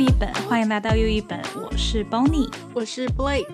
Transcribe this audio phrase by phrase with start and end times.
[0.00, 3.44] 又一本，欢迎来到又一本，我是 Bonnie，我是 Blake。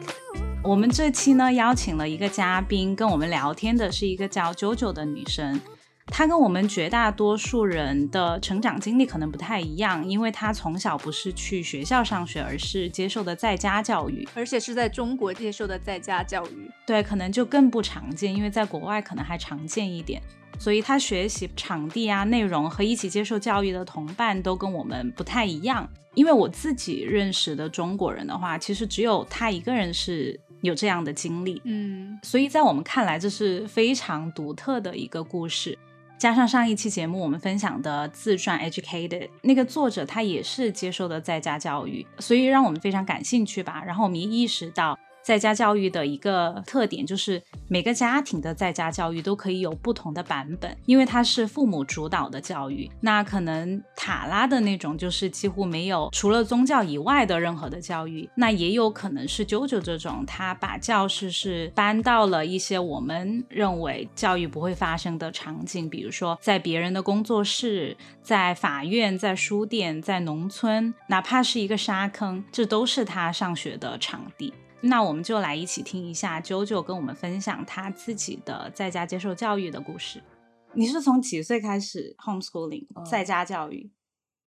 [0.62, 5.60] 我们这期呢邀请了一个嘉宾，跟我们聊天的是一个叫 JoJo 的女生。
[6.06, 16.70] 她跟我们绝大多数人的成长经历可能不太一样，因为他从小不是去学校上学，而是接受的在家教育，而且是在中国接受的在家教育。
[16.86, 20.22] 对，可能就更不常见，因为在国外可能还常见一点。
[20.58, 25.86] 所以他学习场地啊、内容和一起接受教育的同伴都跟我们不太一样。
[26.14, 31.60] 因为我自己认识的中国人的话，其实只有他一个人是有这样的经历。
[31.64, 35.76] 嗯，所以在我们看来，这是非常独特的一个故事。
[36.18, 39.08] 加上上一期节目我们分享的自传《Educated》，
[39.42, 43.82] 那个作者他也是接受的在家教育，所以让我们非常感兴趣吧。
[43.86, 44.98] 然后我们意识到。
[45.26, 52.88] 在家教育的一个特点就是每个家庭的在家教育都可以有不同的版本，因为它是父母主导的教育。
[53.00, 58.30] 那可能塔拉的那种就是几乎没有除了宗教以外的任何的教育。
[58.36, 74.54] 那也有可能是啾啾这种，他把教室是搬到了一些我们认为教育不会发生的场景，比如说在别人的工作室、在法院、在书店、在农村，哪怕是一个沙坑，这都是他上学的场地。
[74.88, 80.22] 那我们就来一起听一下啾啾跟我们分享他自己的在家接受教育的故事。
[80.74, 83.90] 你是从几岁开始 homeschooling 在家教育？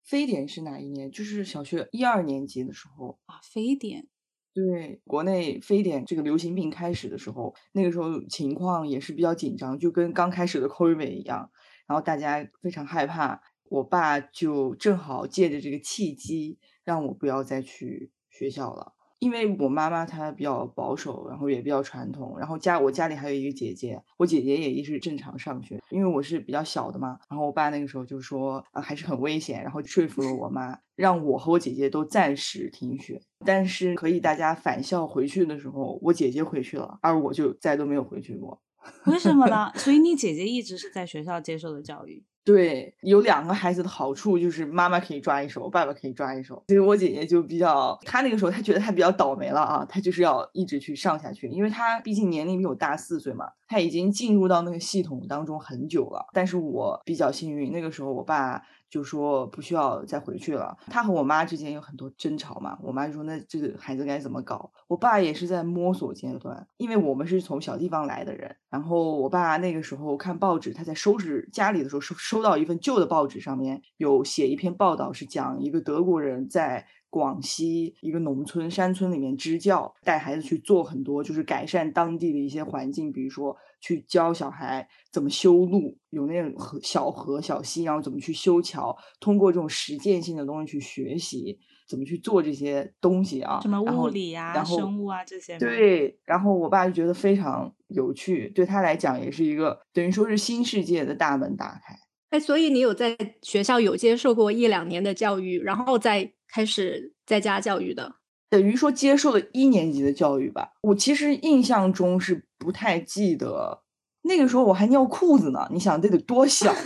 [0.04, 1.12] 非典是哪一年？
[1.12, 3.40] 就是小学一二年级的时候啊。
[3.44, 4.08] 非典，
[4.54, 11.52] 对，国内非典这个流行病开始的时候，那个时候情况也是比较紧张，就跟刚开始的 COVID 一样，
[11.86, 13.42] 然后大家非常害怕。
[13.66, 18.94] 我爸就正好借着这个契机，让我不要再去学校了。
[19.20, 27.20] 因为我妈妈她比较保守，然后也比较传统，然后家我家里还有一个姐姐，我姐姐也一直正常上学，因为我是比较小的嘛。
[27.30, 38.62] 然后我爸那个时候就说啊还是很危险，然后说服了我妈，让我和我姐姐都暂时停学，但是可以大家返校回去的时候，我姐姐回去了，而我就再都没有回去过。
[39.06, 39.70] 为什么呢？
[39.76, 42.24] 所以你姐姐一直是在学校接受的教育。
[42.46, 46.64] 对，有两个孩子的好处就是妈妈可以抓一手，爸爸可以抓一手。
[46.68, 56.26] 所以我姐姐就比较，她那个时候她觉得她比较倒霉了啊，她就是要一直去上下去，因为她毕竟年龄比我大四岁嘛，她已经进入到那个系统当中很久了。
[56.34, 58.64] 但是我比较幸运，那个时候我爸。
[58.90, 60.78] 就说不需要再回去了。
[60.88, 64.72] 他和我妈之间有很多争吵嘛，我妈就说那这个孩子该怎么搞？
[64.88, 68.56] 我爸也是在摸索阶段，因为我们是从小地方来的人。
[68.70, 76.86] 然后我爸那个时候看报纸，他在收拾家里的时候收收到一份旧的报纸，上面有写一篇报道，是讲一个德国人在。
[77.12, 91.58] 广西一个农村山村里面支教，带孩子去做很多，就是改善当地的一些环境，比如说去教小孩怎么修路，有那种河、小河、小溪，然后怎么去修桥，通过这种实践性的东西去学习
[91.88, 95.58] 怎么去做这些东西啊，什么物理啊、生物啊这些。
[95.58, 101.96] 对，然后我爸就觉得非常有趣，对他来讲也是一个等于说是新世界的大门打开。
[102.30, 108.18] 哎，所以你有在学校有接受过一两年的教育，然后再开始在家教育的，
[108.50, 110.72] 等于说接受了一年级的教育吧。
[110.82, 113.84] 我其实印象中是不太记得，
[114.24, 115.68] 那个时候我还尿裤子呢。
[115.72, 116.74] 你想这得多小？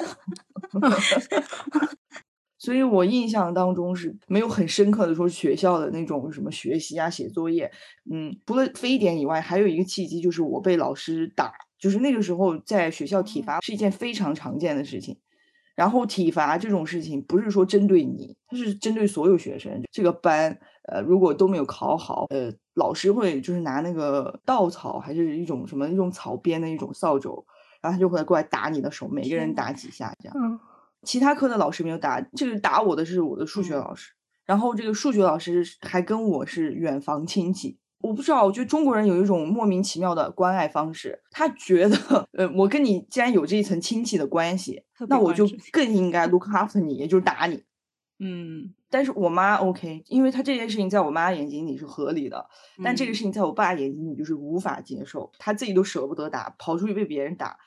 [2.57, 7.69] 所以我印象当中是没有很深刻的说学校的那种什么学习啊、写作业。
[8.09, 15.17] 嗯，除了非典以外，还有一个契机就是我被老师打，就是那个时候在学校体罚是一件非常常见的事情。
[15.75, 19.81] 然后体罚这种事情不是说针对你，它是针对所有学生。
[19.91, 27.45] 这个班，呃，如果都没有考好，呃，老师会就是拿那个稻草，还是一种什么一种草编的一种扫帚，
[27.81, 30.37] 然后他就会过来打你的手，每个人打几下这样。
[30.37, 30.59] 嗯。
[31.03, 34.13] 其他科的老师没有打，这个打我的是我的数学老师，
[34.45, 37.77] 然后这个数学老师还跟我是远房亲戚。
[37.99, 41.21] 我不知道，我觉得中国人有一种莫名其妙的关爱方式。
[41.29, 41.97] 他觉得，
[42.31, 47.63] 呃，我跟你既然有这一层亲戚的关系，那我就更应该 look after 你，也就是打你。
[48.19, 52.49] 嗯，但是我妈 OK，因为她这件事情在我妈眼睛里是合理的，
[52.83, 57.57] 但这个事情在我爸眼睛里就是无法接受，他自己都舍不得打，跑出去被别人打，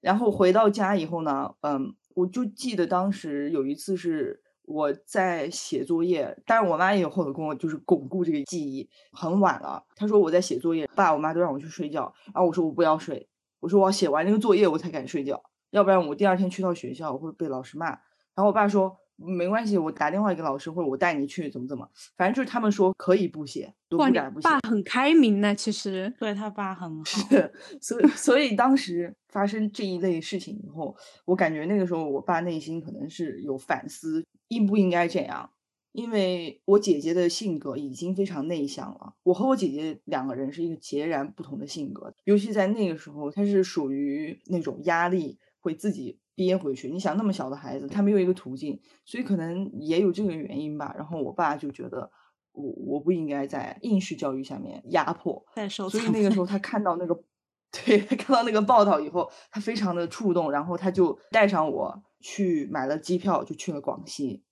[0.00, 4.42] 然后回到家以后呢，嗯，我就记得当时有一次是。
[4.68, 8.90] 我在写作业，但是我妈也有后头跟我就是巩固这个记忆。
[9.12, 13.28] 很晚了，她说我在写作业，爸我妈都让我去睡觉，然后我说我不要睡，
[13.60, 17.86] 我说我要写完这个作业我才敢睡觉，要不然我第二天去到学校我会被老师骂。
[17.86, 17.98] 然
[18.38, 18.98] 后我爸说。
[19.16, 24.48] 没关系，我打电话给老师，或者我带你去，怎么怎么，反正就是他们说可以不写，都不敢不写。
[24.48, 27.04] 爸很开明呢，其实对他爸很好。
[27.04, 35.50] 是，所以所以当时发生这一类事情以后，我感觉那个时候我爸内心可能是有反思，应不应该这样？
[35.92, 46.88] 因为我姐姐的性格已经非常内向了，我和我姐姐两个人是一个截然不同的性格，尤其在那个时候，她是属于那种压力会自己憋回去。
[46.88, 50.94] 你想那么小的孩子，他没有一个途径，所以可能也有这个原因吧。
[50.96, 52.08] 然后我爸就觉得
[52.52, 55.44] 我我不应该在应试教育下面压迫，
[55.90, 57.20] 所以那个时候 他看到那个。
[57.84, 64.42] 对他看到那个报道以后，他非常的触动，然后他就带上我去买了机票，就去了广西，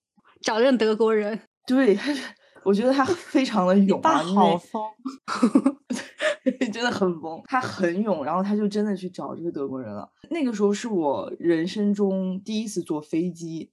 [0.43, 1.41] 找认德国人。
[1.65, 1.97] 对，
[2.65, 4.83] 我觉得他非常的勇啊，好疯，
[6.73, 10.11] 真的很疯，他很勇，然后他就真的去找这个德国人了。
[10.31, 13.71] 那个时候是我人生中第一次坐飞机，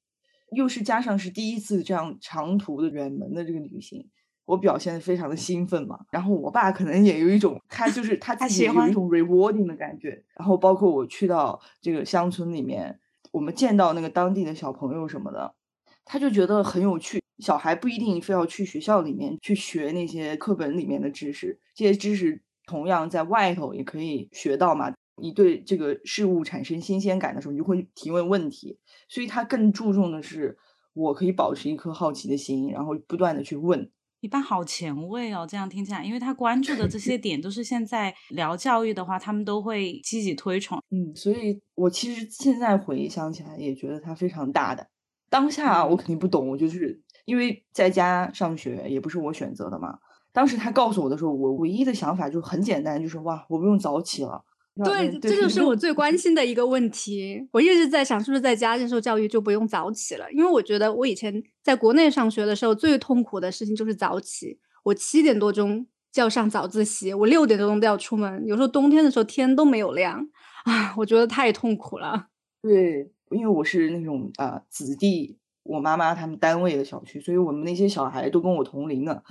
[0.56, 4.07] 又是加上是第一次这样长途的远门的这个旅行。
[4.45, 10.23] 我表现的非常的兴奋嘛，然后我爸可能也有一种，他就是他自己有一种 rewarding 的感觉。
[10.35, 13.00] 然后包括我去到这个乡村里面，
[13.31, 15.56] 我们见到那个当地的小朋友什么的，
[16.03, 17.21] 他就觉得很有趣。
[17.39, 22.41] 小孩不一定非要去学校里面去学那些课本里面的知识，这些知识
[22.71, 24.94] 同样在外头也可以学到嘛。
[25.21, 28.79] 你对这个事物产生新鲜感的时候，你就会提问问题。
[29.07, 30.57] 所以他更注重的是，
[30.94, 33.91] 我可以保持一颗好奇的心，然后不断的去问。
[34.21, 40.81] 你爸好前卫哦，这样听起来，因为他关注的这些点都是现在聊教育的话，他们都会积极推崇。
[40.89, 44.88] 嗯，所以我其实现在回想起来，也觉得他非常大胆。
[45.29, 50.00] 当下我肯定不懂，我就是因为在家上学也不是我选择的嘛。
[50.33, 54.44] 当时他告诉我的时候，我唯一的想法就很简单，就是哇，我不用早起了。
[54.86, 57.45] 对，这就是我最关心的一个问题。
[57.51, 60.31] 我一直在想，是不是在家接受教育就不用早起了？
[60.31, 64.57] 因为我觉得我以前在国内上学的时候，最痛苦的事情就是早起。
[64.83, 68.44] 我七点多钟就要上早自习，我六点多钟都要出门。
[68.48, 70.25] 有时候冬天的时候天都没有亮
[70.63, 72.28] 啊，我觉得太痛苦了。
[72.62, 79.22] 对，因为我是那种啊子弟，我妈妈他们单位的小区，所以我们那些小孩都跟我同龄的，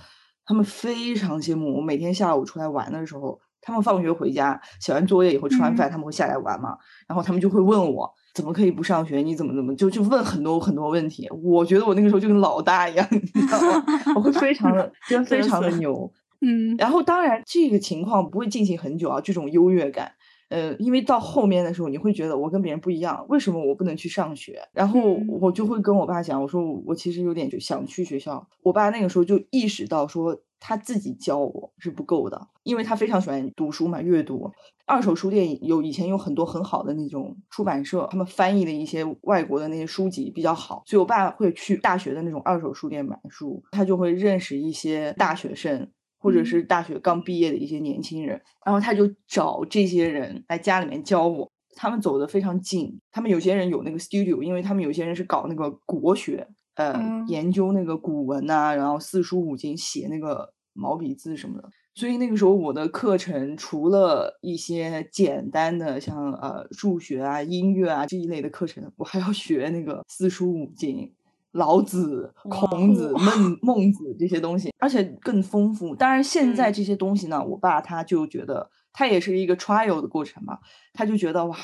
[0.50, 3.41] 他们非常羡慕我每天下午出来玩的时候。
[3.62, 6.79] 他们放学回家，写完作业以后吃完饭，他们会下来玩嘛？
[7.06, 9.19] 然后他们就会问我，怎么可以不上学？
[9.19, 11.29] 你怎么怎么就就问很多很多问题？
[11.43, 13.85] 我觉得我那个时候就跟老大一样， 你知道吗？
[14.17, 16.11] 我会非常的，真的非常的牛。
[16.41, 20.11] 嗯，然后当然这个情况不会进行很久啊，这种优越感。
[20.50, 24.61] 呃，因为到后面的时候，你会觉得我跟别人不一样，为什么我不能去上学？
[24.73, 28.47] 然后我就会跟我爸讲，我说我其实有点就想去学校。
[28.62, 34.50] 我爸那个时候就意识到说他自己教我是不够的，因为他非常喜欢读书嘛，阅读。
[34.87, 45.88] 二手书店有以前有很多很好的那种出版社，他们翻译的一些外国的那些书籍比较好，所以我爸会去大学的那种二手书店买书，他就会认识一些大学生。
[46.20, 51.50] 或者是大学刚毕业的一些年轻人，然后他就找这些人来家里面教我。
[51.76, 61.70] 他们走的非常近，他们有些人有那个 studio，因为他们有些人是搞那个国学，呃，研究那个古文呐，然后四书五经，写那个毛笔字什么的。
[61.94, 71.11] 所以那个时候我的课程除了一些简单的像呃数学啊、音乐啊这一类的课程，我还要学那个四书五经。
[71.52, 75.97] 老子、孔子、孟孟子这些东西，而且更丰富。
[75.97, 80.58] 当然，现在这些东西呢，我爸他就觉得，他也是一个 trial 的过程嘛。
[80.93, 81.57] 他就觉得哇，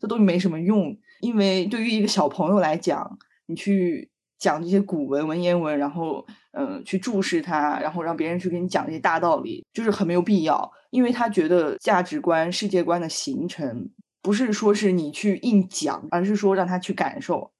[0.00, 10.70] 这东西没什么用，因为对于一个小朋友来讲，你去讲这些古文文言文，然后嗯，去注释它，然后让别人去给你讲这些大道理，就是很没有必要。
[10.90, 13.88] 因为他觉得价值观、世界观的形成，
[14.20, 17.52] 不是说是你去硬讲，而是说让他去感受。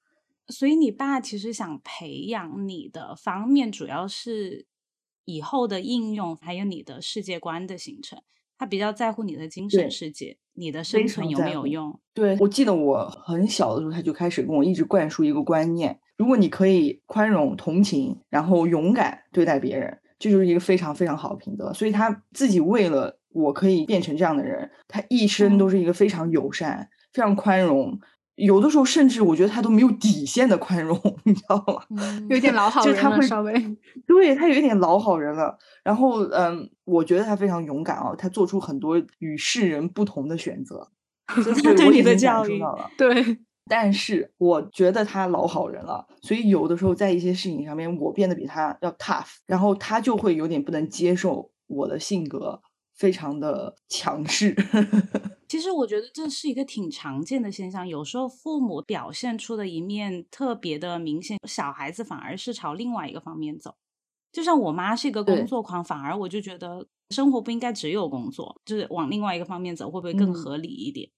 [0.49, 4.67] 所以你爸其实想培养你的方面，主要是
[5.25, 8.21] 以后的应用，还有你的世界观的形成。
[8.59, 11.99] 他比较在乎你的精神世界，你的生存有没有用？
[12.15, 21.73] 对我记得我很小的时候，他就开始跟我一直灌输一个观念：如果你可以宽容、同情，然后勇敢对待别人，这就是一个非常非常好的品德。
[21.73, 27.99] 所以他自己为了我可以变成这样的人，他一生都是一个非常友善、非常宽容。
[28.45, 31.57] 有的时候，甚至我觉得他都没有底线的宽容， 你知道
[31.89, 32.03] 吗？
[32.29, 33.53] 有点老好人了，稍微。
[34.07, 35.57] 对他有一点老好人了。
[35.85, 40.89] 然后，嗯，我觉得他非常勇敢啊，他做出很多与世人不同的选择。
[41.77, 42.61] 对你的教育，
[42.99, 43.39] 对。
[43.71, 52.61] 但是我觉得他老好人了，所以有的时候在一些事情上面，我变得比他要 tough，然后他就会有点不能接受我的性格。
[53.03, 54.55] 非常的强势，
[55.49, 57.87] 其实我觉得这是一个挺常见的现象。
[57.89, 63.75] 有时候父母表现出的一面特别的明显，小孩子反而是朝另外一个方面走。
[64.31, 71.11] 就像我妈是一个工作狂，反而我就觉得生活不应该只有工作，就是往另外一个方面走，会不会更合理一点？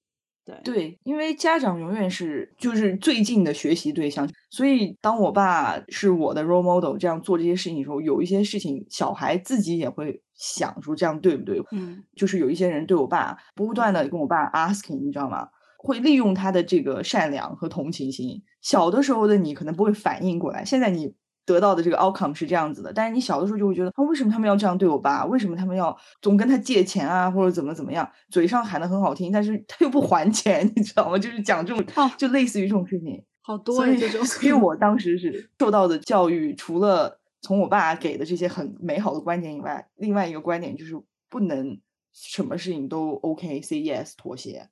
[0.46, 11.62] 对对，因为家长永远是就是最近的学习对象，所以当我爸是我的 role model 这样做这些事情的时候，有一些事情小孩自己也会想说这样对不对？
[11.72, 15.48] 嗯，就是有一些人对我爸不断的跟我爸 asking，你知道吗？
[15.78, 18.42] 会利用他的这个善良和同情心。
[18.60, 21.14] 小的时候的你可能不会反应过来，现在你。
[21.46, 25.26] 得到的这个 outcome 是这样子的，但是你小的时候就会觉得，啊，为什么他们要这样对我爸？
[25.26, 28.10] 为什么他们要总跟他借钱啊，或者怎么怎么样？
[28.30, 31.18] 嘴上喊的很好听，但是他又不还钱，你知道吗？
[31.18, 34.24] 就是讲这种，就类似于这种事情，好多这种。
[34.24, 40.98] 所以我当时是受到的教育，除了从我爸给的这些很美好的观点以外，另外一个观点就是
[41.28, 41.78] 不能
[42.12, 44.70] 什么事情都 OK，say yes，妥协。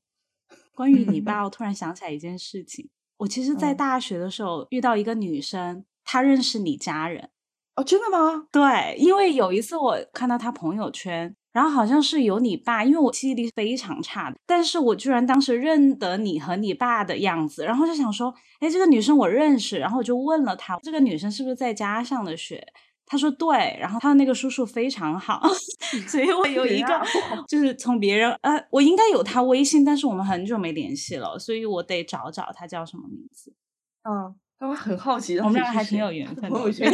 [0.74, 2.88] 关于你 爸，我突然想起来一件事情，
[3.18, 5.84] 我其实，在大学的时候遇到一个女生。
[6.04, 7.30] 她认识你家人
[7.76, 7.84] 哦？
[7.84, 8.48] 真的吗？
[8.50, 22.66] 对，因为有一次我看到他朋友圈，然后好像是有你爸，因为我记忆力非常差，但是我居然当时认得你和你爸的样子，然后就想说，哎，这个女生我认识，然后我就问了她，这个女生是不是在家上的学？
[23.04, 25.42] 他说对，然后他的那个叔叔非常好，
[26.08, 27.00] 所以我有一个
[27.46, 33.52] 就是从别人呃，我应该有他微信，但是我们很久没联系了，所以我得找找他叫什么名字。
[34.08, 34.34] 嗯。
[34.62, 36.50] 我很好奇，我们俩还挺有缘分的。
[36.50, 36.88] 朋友圈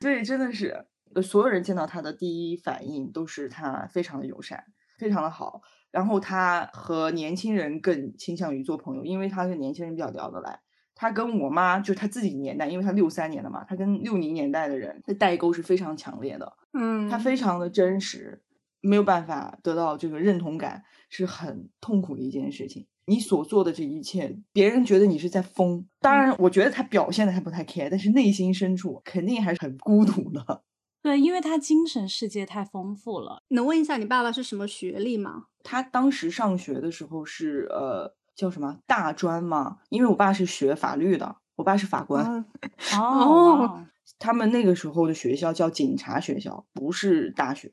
[0.00, 0.84] 对，真的是，
[1.20, 4.64] 所有人见到他的第一反应都是他非常的友善，
[4.98, 5.60] 非常的好。
[5.90, 10.60] 然后他和年轻人更倾向于做朋友，因为他跟年轻人比较聊得来。
[10.94, 16.52] 他跟我妈就是他自己年代，因为他六三年的嘛，他跟六零年代的人的代沟是非常强烈的。
[16.72, 18.40] 嗯，他非常的真实，
[18.80, 22.86] 没有办法得到这个认同感，是很痛苦的一件事情。
[23.06, 25.84] 你所做的这一切，别人觉得你是在疯。
[26.00, 30.62] 当然，我觉得他表现的还不太 care，但是内心深处肯定还是很孤独的。
[31.02, 33.42] 对，因为他精神世界太丰富了。
[33.48, 35.46] 能问一下你爸爸是什么学历吗？
[35.64, 39.78] 他当时上学的时候是呃叫什么大专嘛？
[39.90, 42.44] 因为我爸是学法律的，我爸是法官。
[42.98, 43.84] 哦，
[44.18, 47.72] 他们那个时候的学校叫警察学校，不是大学。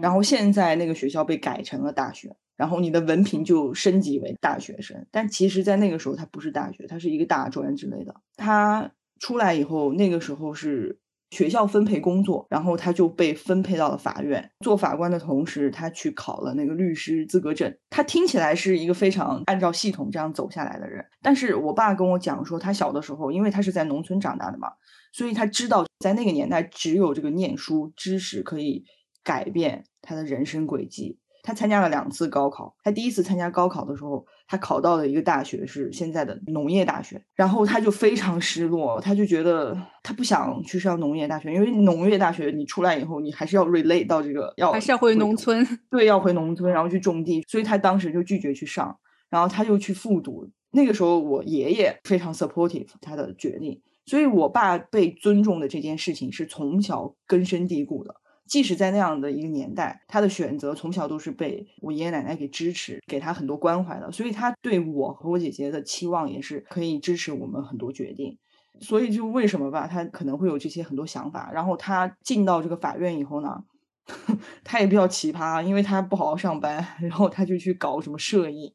[0.00, 2.36] 然后现在那个学校被改成了大学。
[2.56, 8.14] 然后你的文凭就升级为大学生，但其实，在那个时候，他不是大学，他是一个大专之类的。
[8.36, 10.98] 他出来以后，那个时候是
[11.30, 17.72] 学校分配工作，然后他就被分配到了法院做法官的同时，他去考了那个律师资格证。
[17.88, 24.68] 他听起来是一个非常按照系统这样走下来的人，但是我爸跟我讲说，他小的时候，因为他是在农村长大的嘛，
[25.12, 28.84] 所以他知道在那个年代，只有这个念书知识可以
[29.22, 31.18] 改变他的人生轨迹。
[31.42, 32.76] 他参加了两次高考。
[32.82, 50.50] 他第一次参加高考的时候，他考到的一个大学是现在的农业大学，然后他就非常失落，他就觉得他不想去上农业大学，因为农业大学你出来以后，你还是要 relate 到这个，要还是要回农村，对，要回农村，然后去种地，所以他当时就拒绝去上，然后他就去复读。
[50.72, 58.16] 那个时候，我爷爷非常 supportive 他的决定，所以我爸被尊重的这件事情是从小根深蒂固的。
[58.50, 68.36] 即使在那样的一个年代，他的选择从小都是被我爷爷奶奶给支持，给他很多关怀的，所以他对我和我姐姐的期望也是可以支持我们很多决定。
[68.80, 71.52] 所以就为什么吧，他可能会有这些很多想法。
[71.52, 73.62] 然后他进到这个法院以后呢，
[74.64, 78.72] 他也比较奇葩，因为他不好好上班，然后他就去搞什么摄影，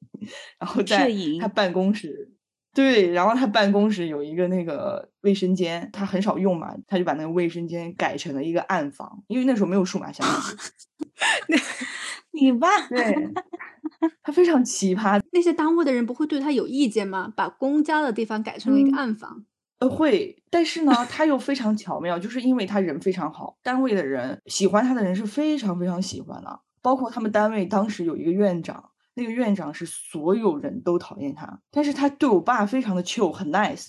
[0.57, 1.09] 然后在
[1.41, 2.31] 他办公室。
[2.75, 10.57] 对，然后他办公室有一个那个卫生间，他很少用嘛，他就把那个卫生间改成了一个暗房，因为那时候没有数码相机。
[12.31, 13.33] 你 爸对，
[14.21, 15.21] 他非常奇葩。
[15.31, 17.31] 那些单位的人不会对他有意见吗？
[17.33, 19.45] 把公家的地方改成了一个暗房？
[19.79, 28.91] 呃，会，但是呢，他又非常巧妙，就是因为他人非常好，单位的人喜欢他的人是非常非常喜欢的，包括他们单位当时有一个院长。
[29.15, 33.87] 那个院长是所有人都讨厌他，但是他对我爸非常的 chill，很 nice。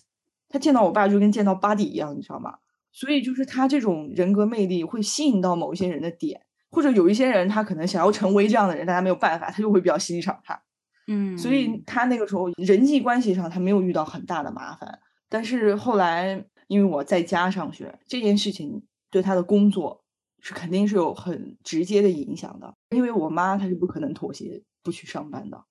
[0.49, 2.59] 他见到我爸就跟见到 buddy 一样，你知道吗？
[2.93, 6.41] 所以就是他这种人格魅力会吸引到某一些人的点，
[6.71, 10.63] 或者有一些人他可能想要成为这样的人，大家没有办法，他就会比较欣赏他。
[11.09, 20.05] 嗯，所以他那个时候人际关系上他没有遇到很大的麻烦，但是后来因为我在家上学这件事情对他的工作
[20.41, 24.63] 是肯定是有很直接的影响的，因为我妈她是不可能妥协。
[24.87, 25.65] 不去上班的，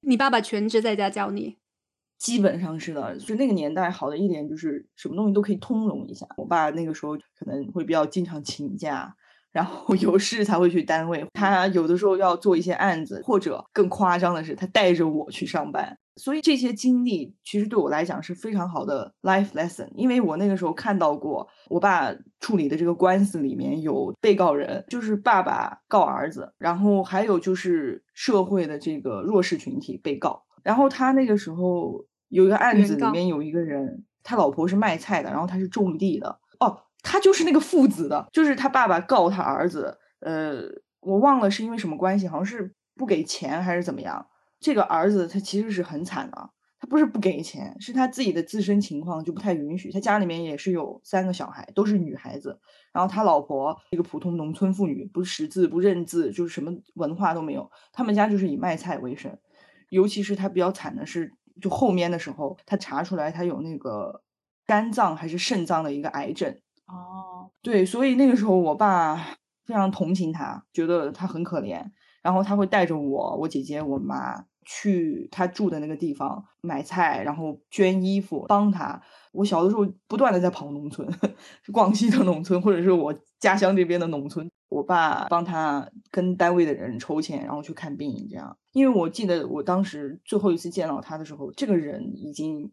[0.00, 1.58] 你爸爸全职在家教你，
[2.16, 3.18] 基本上是的。
[3.18, 6.26] 就那个年代好的一点就是什么东西都可以通融一下。
[6.38, 9.14] 我爸那个时候可能会比较经常请假。
[9.52, 15.98] 然后有事才会去单位，他有的时候要做一些案子，或者更夸张的是，他带着我去上班。
[16.16, 30.42] 所以这些经历其实对我来讲是非常好的 life lesson，因为我那个时候看到过我爸处理的这个官司里面有被告人，就是爸爸告儿子，然后还有就是社会的这个弱势群体被告。
[30.62, 36.38] 然后他那个时候有一个案子，里面有一个人，他老婆是卖菜的，然后他是种地的。
[36.60, 40.62] 哦，他就是那个父子的，就是他爸爸告他儿子，呃，
[41.00, 44.26] 我忘了是因为什么关系，好像是不给钱还是怎么样。
[44.60, 49.90] 这个儿子他其实是很惨的，他不是不给钱，是他自己的自身情况就不太允许。
[49.90, 52.60] 他家里面也是有三个小孩，都是女孩子，
[52.92, 57.68] 然后他老婆一个普通农村妇女，不识字不认字，就是什么文化都没有。
[57.92, 59.36] 他们家就是以卖菜为生，
[59.88, 64.22] 尤其是他比较惨的是，就后面的时候，他查出来他有那个
[64.64, 66.56] 肝脏还是肾脏的一个癌症。
[66.92, 69.16] 哦，对，所以那个时候我爸
[69.64, 71.82] 非常同情他，觉得他很可怜，
[72.22, 79.00] 然后他会带着我、我姐姐、我妈去他住的那个地方买菜，然后捐衣服帮他。
[79.32, 81.08] 我小的时候不断的在跑农村，
[81.72, 84.46] 广西的农村，或者是我家乡这边的农村。
[84.68, 88.56] 我爸帮他跟单位的人筹钱，然后去看病，这样。
[88.72, 92.70] 因为我记得我当时最后一次见到他的时候，这个人已经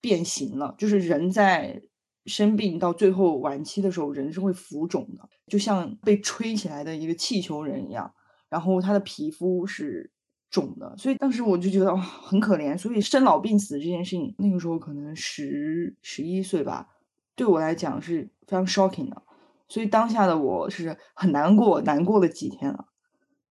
[0.00, 1.82] 变形了，就是人在
[2.26, 8.12] 生病到最后晚期的时候，人是会浮肿的，就像被吹起来的一个气球人一样。
[8.48, 10.10] 然后他的皮肤是
[10.50, 12.76] 肿的，所以当时我就觉得哇、很可怜。
[12.76, 16.88] 所以生老病死这件事情，那个时候可能十十一岁吧，
[17.36, 19.22] 对我来讲是非常 shocking 的。
[19.68, 22.86] 所以当下的我是很难过，难过了几天了。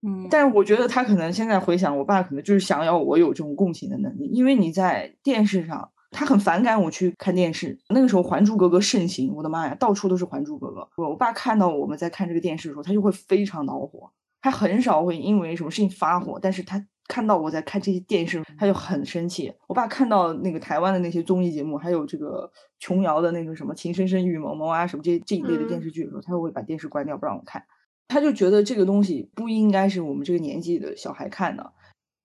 [0.02, 7.78] 嗯，但是我觉得他可能现在回想，我爸可能就是想要我有这种共情的能力，因为你在电视上，他很反感我去看电视。
[7.90, 10.82] 那个时候《还珠格格》盛行，我的妈呀，到处都是《还珠格格》。
[10.98, 14.12] 我我爸看到我们在看这个电视的时候，他就会非常恼火。
[14.42, 19.54] 他很少会因为什么事情发火，但是他看到我在看这些电视，他就很生气。
[19.68, 22.50] 我爸看到那个台湾的那些综艺节目，还有这个
[22.80, 27.66] 琼瑶的那个什么《情深深雨蒙蒙》啊，什么这这一类的电视剧的时候，他就会把电视关掉不让我看。
[28.08, 31.74] 他就觉得这个东西不应该是我们这个年纪的小孩看的。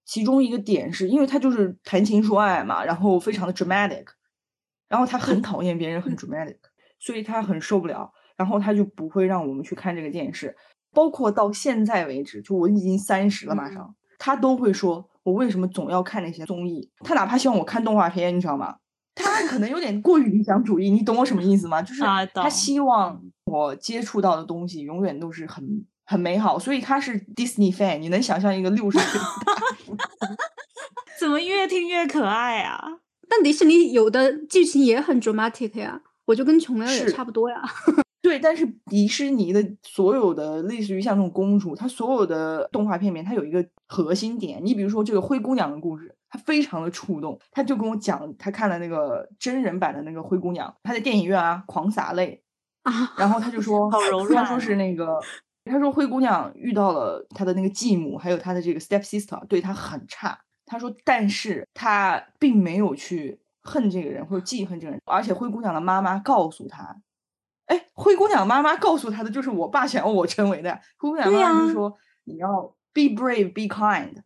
[0.05, 4.05] 其中一个点是因为他就是谈情说爱嘛，然后非常的 dramatic，
[4.89, 6.59] 然后他很讨厌别人很 dramatic，
[6.99, 10.57] 所以他很受不了，然后他就不会让我们去看这个电视。
[10.93, 16.89] 包括到现在为止，就我已经三十了，马上、他都会说我为什么总要看那些综艺？
[17.01, 18.77] 他哪怕希望我看动画片，你知道吗？
[19.17, 21.83] 他可能有点过于理想主义，你懂我什么意思吗？
[21.83, 22.03] 就是
[22.35, 27.99] 他希望我接触到的东西永远都是很很美好，所以他是 Disney fan。
[27.99, 29.97] 你能想象一个六十岁的大 叔
[31.19, 33.01] 怎么越听越可爱啊？
[33.29, 37.63] 但迪士尼有的剧情也很 dramatic 呀，我就跟琼瑶也差不多呀。
[38.21, 44.61] 对，但是迪士尼的所有的类似于像这种公主，它所有的动画片里面，它有一个核心点。
[44.65, 47.39] 你比如说这个灰姑娘的故事，她非常的触动。
[47.51, 52.43] 她就跟我讲，她看了那个真人版的那个灰姑娘，她在电影院啊狂洒泪，
[52.85, 55.21] 啊，然后她就说，好柔他说是那个，
[55.71, 60.39] 他说灰姑娘遇到了她的那个继母，还有她的这个 step sister 对她很差。
[60.67, 67.03] 他说，但是他并没有去恨这个人或者记恨这个人，而且灰姑娘的妈妈告诉他，
[67.67, 70.75] 哎，灰姑娘妈妈告诉他的就是我爸想要我成为的。
[70.97, 74.23] 灰姑娘妈妈就说、你要 be brave, be kind。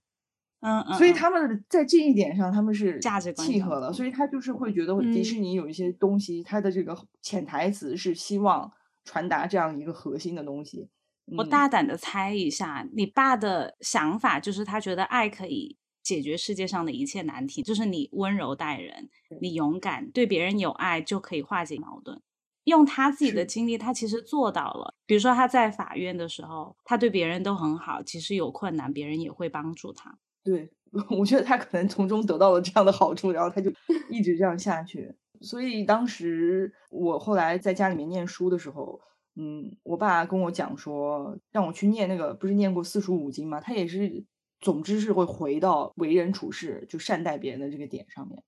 [0.60, 8.70] 嗯嗯，所以嗯他们在这一点上他们是价值观契合了，所以他就是会觉得迪士嗯尼有一些东西，它的这个潜台词是希望
[9.04, 10.88] 传达这样一个核心的东西。
[11.30, 19.10] 嗯我大胆的猜一下，你爸的想法就是他觉得爱可以解决世界上的一切难题，就是你温柔待人，
[19.40, 22.20] 你勇敢，对别人有爱就可以化解矛盾。
[22.64, 24.94] 用他自己的经历，他其实做到了。
[25.06, 30.18] 比如说他在法院的时候，他对别人都很好，其实有困难，别人也会帮助他。
[30.44, 30.70] 对，
[31.18, 33.70] 我觉得他可能从中得到了这样的好处，然后他就
[34.10, 35.14] 一直这样下去。
[35.40, 39.00] 所以当时我后来在家里面念书的时候，
[39.40, 43.60] 嗯，我爸跟我讲说，让我去念那个，不是念过四书五经吗？
[43.60, 44.24] 他也是，
[44.60, 48.42] 总之是会回到为人处事，就善待别人的这个点上面。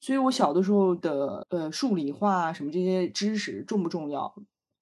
[0.00, 4.34] 所以我小的时候的呃数理化什么这些知识重不重要，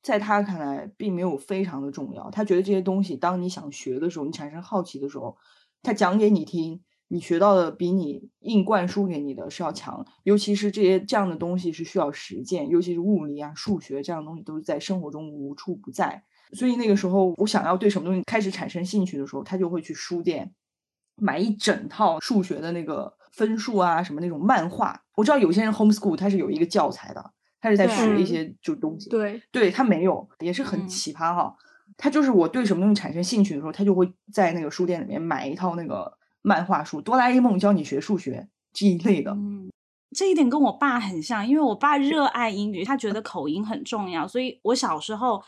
[0.03, 2.31] 在他看来并没有非常的重要。
[2.31, 5.37] 他觉得这些东西，当你想学的时候，你产生好奇的时候，
[5.83, 6.81] 他讲给你听，
[7.13, 10.03] 你学到的比你硬灌输给你的是要强。
[10.23, 16.25] 尤其是这些这样的东西是需要实践，尤其是物理啊、数学这样的东西都是在生活中无处不在。
[16.55, 20.55] 所以那个时候，我想要对什么东西开始产生兴趣的时候，他就会去书店
[21.17, 25.03] 买一整套数学的那个分数啊，什么那种漫画。
[25.15, 29.11] 我知道有些人 homeschool 他是有一个教材的，他是在学一些就东西。
[29.11, 31.55] 对，对他没有，也是很嗯奇葩哈。
[31.99, 38.33] 他就是我对什么东西产生兴趣的时候，他就会在那个书店里面买一套那个漫画书，《哆啦 A 梦教你学数学》
[38.73, 39.33] 这一类的。
[39.33, 39.71] 嗯，
[40.15, 45.43] 这一点跟我爸很像，因为我爸热爱英语，他觉得 口音很重要，所以我小时候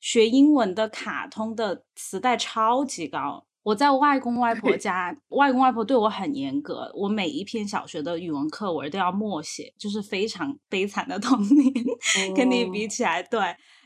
[0.00, 11.72] 学英文的卡通的磁带超级高，我在外公外婆家，外公外婆对我很严格，我每一篇小学的语文课文都要默写，就是非常悲惨的童年，
[12.36, 13.38] 跟你比起来，对。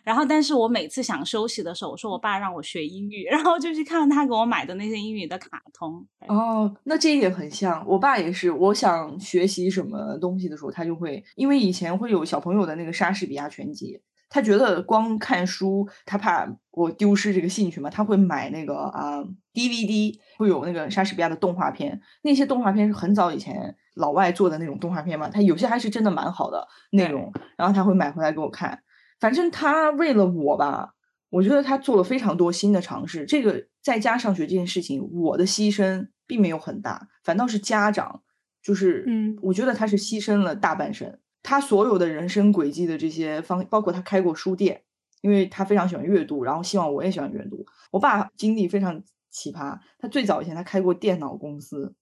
[0.05, 6.07] 然后，但是我每次想休息的时候，我说我爸让我学英语，然后就去看他给我买的那些英语的卡通。
[6.29, 8.51] 哦，那这一点很像，我爸也是。
[8.51, 14.01] 我想学习什么东西的时候，他就会，因为以前会有小朋友的那个莎士比亚全集。
[14.31, 22.01] 他觉得光看书，他怕我丢失这个兴趣嘛，他会买那个啊 DVD，会有那个莎士比亚的动画片。
[22.23, 28.81] 那些动画片是很早以前老外做的那种动画片嘛，他有些还是真的蛮好的内容，然后他会买回来给我看。
[29.25, 30.93] 反正他为了我吧，
[31.31, 33.25] 我觉得他做了非常多新的尝试。
[33.25, 38.21] 这个在家上学这件事情，我的牺牲并没有很大，反倒是家长，
[38.63, 41.19] 就是嗯，我觉得他是牺牲了大半生。
[41.43, 44.83] 他所有的人生轨迹的这些方，包括他开过书店，
[45.23, 47.65] 因为他非常喜欢阅读，然后希望我也喜欢阅读。
[47.93, 51.95] 我爸经历非常奇葩，他最早以前他开过电脑公司，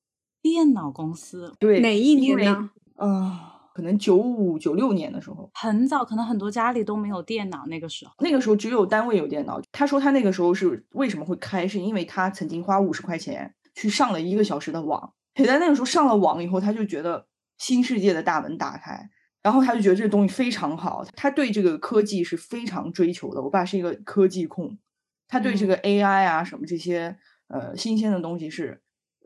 [0.43, 2.71] 电脑公司对哪一年呢？
[2.97, 7.65] 啊，可能九五九六年的时候，很早，可能很多家里都没有电脑。
[7.67, 9.61] 那个时候，那个时候只有单位有电脑。
[9.73, 17.27] 他说他那个时候是为什么会开，是因为他曾经花五十块钱去上了一个小时的网，也在那个时候上了网以后，他就觉得
[17.59, 19.09] 新世界的大门打开。
[19.43, 23.43] 然后他就觉得这个东西非常好，他对这个科技是非常追求的。
[23.43, 24.79] 我爸是一个科技控，
[25.27, 27.17] 他对这个 AI 啊什么这些
[27.49, 28.82] 呃新鲜的东西是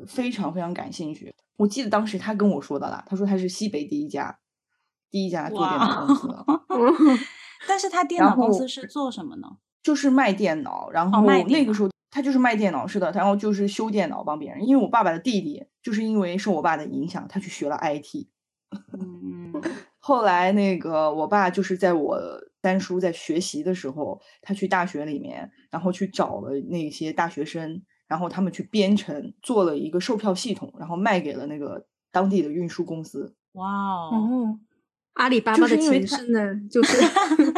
[0.07, 1.33] 非常非常感兴趣。
[1.57, 4.39] 我记得当时他跟我说的啦，他说他是西北第一家
[5.11, 6.29] 第一家做电脑公司。
[7.69, 9.49] 但是他电脑公司是做什么呢？
[9.83, 14.67] 就是卖电脑，然后那个时候他就是卖电脑，是的，然后就是修电脑帮别人。
[14.67, 18.27] 因为我爸爸的弟弟就是因为受我爸的影响，他去学了 IT。
[18.93, 19.53] 嗯。
[19.99, 22.21] 后来那个我爸就是在我
[22.63, 33.35] 三叔在学习的时候，他去大学里面，然后去找了那些大学生，然后他们去编程，做了一个售票系统，然后卖给了那个当地的运输公司。
[33.53, 34.59] 哇哦，
[35.15, 36.99] 阿里巴巴的前身呢，就是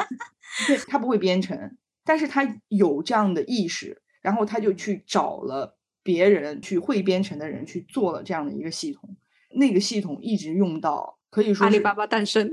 [0.67, 9.17] 对他不会编程，但是他有这样的意识，然后他就去找了别人去会编程的人去做了这样的一个系统，
[9.57, 11.19] 那个系统一直用到。
[11.31, 12.51] 可以说阿里巴巴诞生。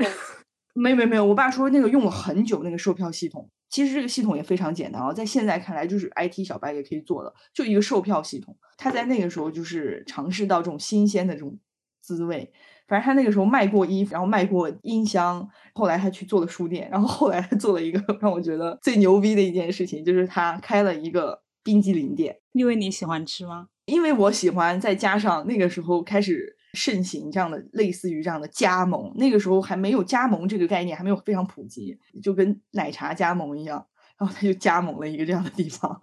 [0.74, 3.50] 没没没有，我爸说那个用了很久，那个售票系统。
[3.76, 8.56] 其实这个系统也非常简单啊，在现在看来就是 IT 小白也可以做的，就一个售票系统。
[8.78, 11.60] 他在那个时候就是尝试到这种新鲜的这种
[12.02, 12.54] 滋味。
[12.88, 22.38] 反正他那个时候卖过衣服，然后卖过音箱，后来他去做了书店，然后后来他做了一个让我觉得最牛逼的一件事情，就是他开了一个冰激凌店。
[22.54, 23.68] 因为你喜欢吃吗？
[23.88, 26.55] 因为我喜欢，再加上那个时候开始。
[26.76, 33.88] 盛行这样的类似于这样的加盟，那个时候还没有加盟这个概念，还没有非常普及，就跟奶茶加盟一样，
[34.20, 36.00] 然后他就加盟了一个这样的地方，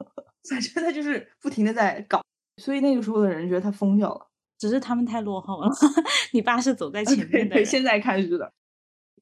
[0.48, 2.22] 反正他就是不停的在搞，
[2.56, 4.26] 所以那个时候的人觉得他疯掉了，
[4.58, 5.70] 只是他们太落后了。
[6.32, 8.50] 你爸是走在前面的，现在看是的。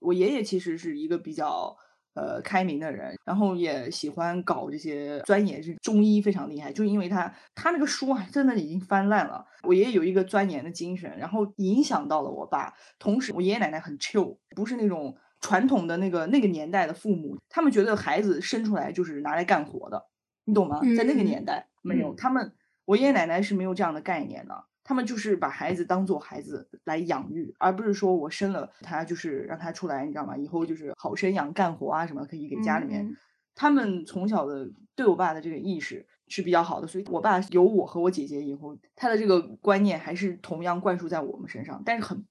[0.00, 1.76] 我爷爷其实是一个比较。
[2.14, 9.46] 呃，开明的人，然后也喜欢搞这些钻研，是中医非常厉害，就因为他他那个书啊，真的已经翻烂了。
[9.62, 12.74] 我爷爷有一个钻研的精神，然后影响到了我爸。
[12.98, 20.06] 同时，我爷爷奶奶很 chill，不是那种传统的那个那个年代的父母，他们觉得孩子生出来就是拿来干活的，
[20.44, 20.80] 你懂吗？
[20.96, 22.52] 在那个年代没有，他们
[22.86, 24.64] 我爷爷奶奶是没有这样的概念的。
[24.90, 30.36] 他们就是把孩子当做孩子来养育，而不是说我生了他就是让他出来，你知道吗？
[30.36, 33.08] 以后就是好生养干活啊什么，可以给家里面。
[33.54, 41.80] 他们从小的对我爸的这个意识是比较好的，所以我爸有我和我姐姐以后，他的这个观念还是同样灌输在我们身上。
[41.86, 42.26] 但是很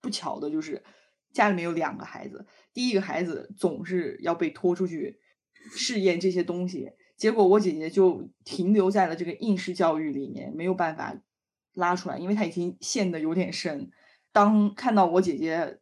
[0.00, 0.84] 不巧的就是
[1.32, 5.18] 家里面有两个孩子，第一个孩子总是要被拖出去
[5.72, 11.20] 试验这些东西，结果我姐姐就停留在了这个应试教育里面，没有办法。
[11.76, 13.90] 拉出来，因为他已经陷得有点深。
[14.32, 15.78] 当看到我姐姐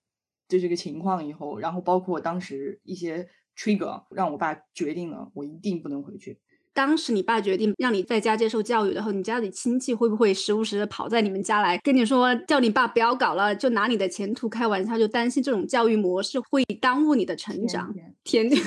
[0.49, 6.39] 的这个情况以后，然后包括当时一些 trigger，让我爸决定了，我一定不能回去。
[6.73, 17.95] 当时你爸决定让你在家接受教育然后，你家里亲戚会不会时不时的跑在你们家来跟你说，叫你爸不要搞了，就拿你的前途开玩笑，就担心这种教育模式会耽误你的成长？
[18.25, 18.61] 天天，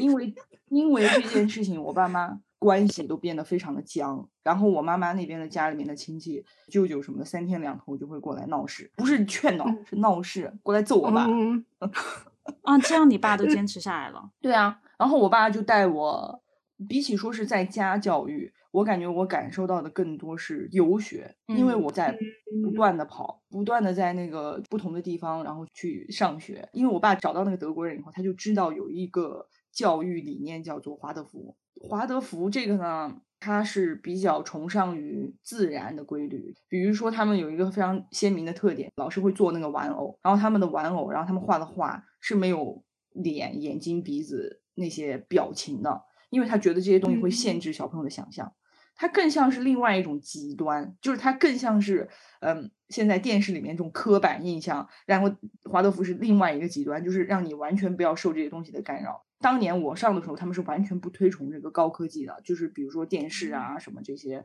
[0.00, 0.32] 因为
[0.68, 2.40] 因为这件事情，我爸妈。
[2.58, 11.26] 关系都变得非常的僵，然后我妈妈那边的家里面的亲戚、舅舅什么的，三天两头就会过来闹事，不是劝闹，是闹事，过来揍我爸。
[12.62, 14.30] 啊，这样你爸都坚持下来了。
[14.40, 16.42] 对啊，然后我爸就带我，
[16.88, 22.16] 比起说是在家教育，我感觉我感受到的更多是游学，因为我在
[22.64, 26.66] 不断的跑，不断的在那个不同的地方，然后去上学。
[26.72, 29.46] 因为我爸找到那个德国人以后，他就知道有一个
[29.78, 31.56] 教育理念叫做华德福。
[31.88, 36.52] 华德福这个呢，它是比较崇尚于自然的规律。
[36.68, 48.52] 比如说，他们有一个非常鲜明的特点，老师会做那个玩偶，然后他们的玩偶，然后他们画的画是没有脸、眼睛、鼻子那些表情的，因为他觉得这些东西会限制小朋友的想象。
[49.00, 52.08] 它更像是另外一种极端，就是它更像是，
[52.40, 54.88] 嗯，现在电视里面这种刻板印象。
[55.06, 55.32] 然后
[55.70, 59.24] 华德福是另外一个极端，就是让你完全不要受这些东西的干扰。
[59.38, 64.44] 当年我上的时候，他们是完全不推崇这个高科技的，就是比如说电视啊什么这些，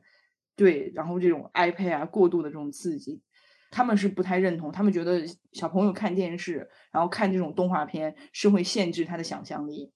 [0.55, 3.23] 对，然后这种 iPad 啊过度的这种刺激，
[3.71, 4.71] 他们是不太认同。
[4.71, 9.91] 他们觉得小朋友看电视，然后看这种动画片是会限制他的想象力，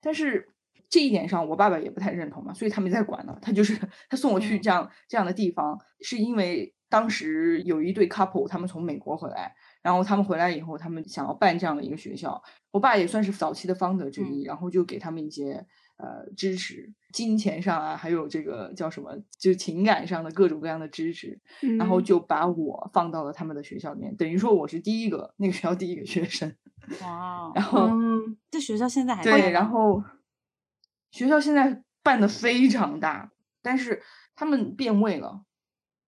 [0.00, 0.48] 但是。
[0.92, 3.38] 这一点上，我爸爸也不太认同嘛，所以他没再管了。
[3.40, 12.42] 他就是他送我去这样这样的地方，是因为当时有一对 couple，他们从美国回来，然后他们回来以后，他们想要办这样的一个学校。
[12.72, 21.40] 我爸也算是早期的方德之一，然后就给他们一些呃支持，金钱上啊，还有这个叫什么，就情感上的各种各样的支持，
[21.78, 26.54] 然后就把我放到了他们的学校里面，等于说我是第一个那个学校第一个学生。
[27.00, 27.88] 哇，然后
[28.50, 30.02] 这学校现在还对，然后。
[31.12, 33.30] 学校现在办的非常大，
[33.62, 34.02] 但是
[34.34, 35.44] 他们变味了。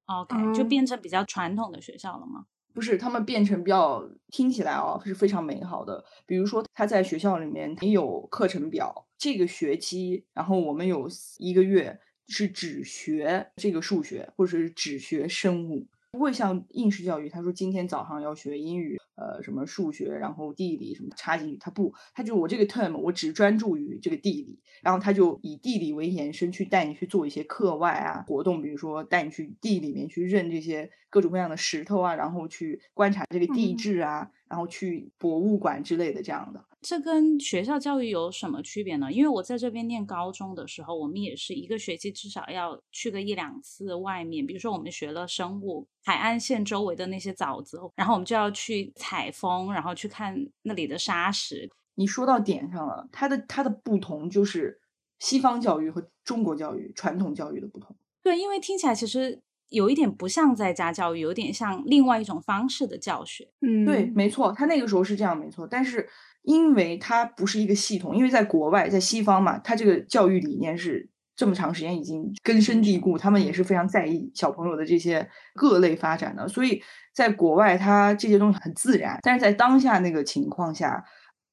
[0.07, 2.47] OK，就变成比较传统的学校了吗？
[2.75, 6.05] 不是，他们变成比较听起来哦是非常美好的。
[6.27, 15.87] 比如说，他在学校里面也有课程表，这个学期，然后我们有一个月是只学这个数学，或者是只学生物。
[16.14, 34.31] 不会像应试教育，他说今天早上要学英语，呃，什么数学，然后地理什么插进去，他不，他就我这个 term 我只专注于这个地理，然后他就以地理为延伸去带你去做一些课外啊活动，比如说带你去地里面去认这些各种各样的石头啊，然后去观察这个地质啊。
[34.46, 39.11] 然后去博物馆之类的这样的，这跟学校教育有什么区别呢？
[39.11, 44.47] 因为我在这边念高中的时候，我们也是一个学期至少要去个一两次外面。
[44.47, 51.70] 比如说我们学了生物，海岸线周围的那些沼泽，然后我们就要去采风，然后去看那里的沙石。
[51.94, 54.79] 你说到点上了，它的它的不同就是
[55.20, 57.97] 西方教育和中国教育传统教育的不同。
[58.23, 59.40] 对，因为听起来其实。
[59.75, 63.49] 有一点不像在家教育，有点像另外一种方式的教学。
[63.61, 65.67] 嗯，对，没错，他那个时候是这样，没错。
[65.67, 66.09] 但是
[66.43, 76.47] 因为它不是一个系统，因为在国外，在西方嘛，他这个教育理念是这么长时间已经根深蒂固，他们也是非常在意小朋友的这些各类发展的。
[76.47, 76.81] 所以
[77.13, 79.19] 在国外，他这些东西很自然。
[79.23, 81.05] 但是在当下那个情况下，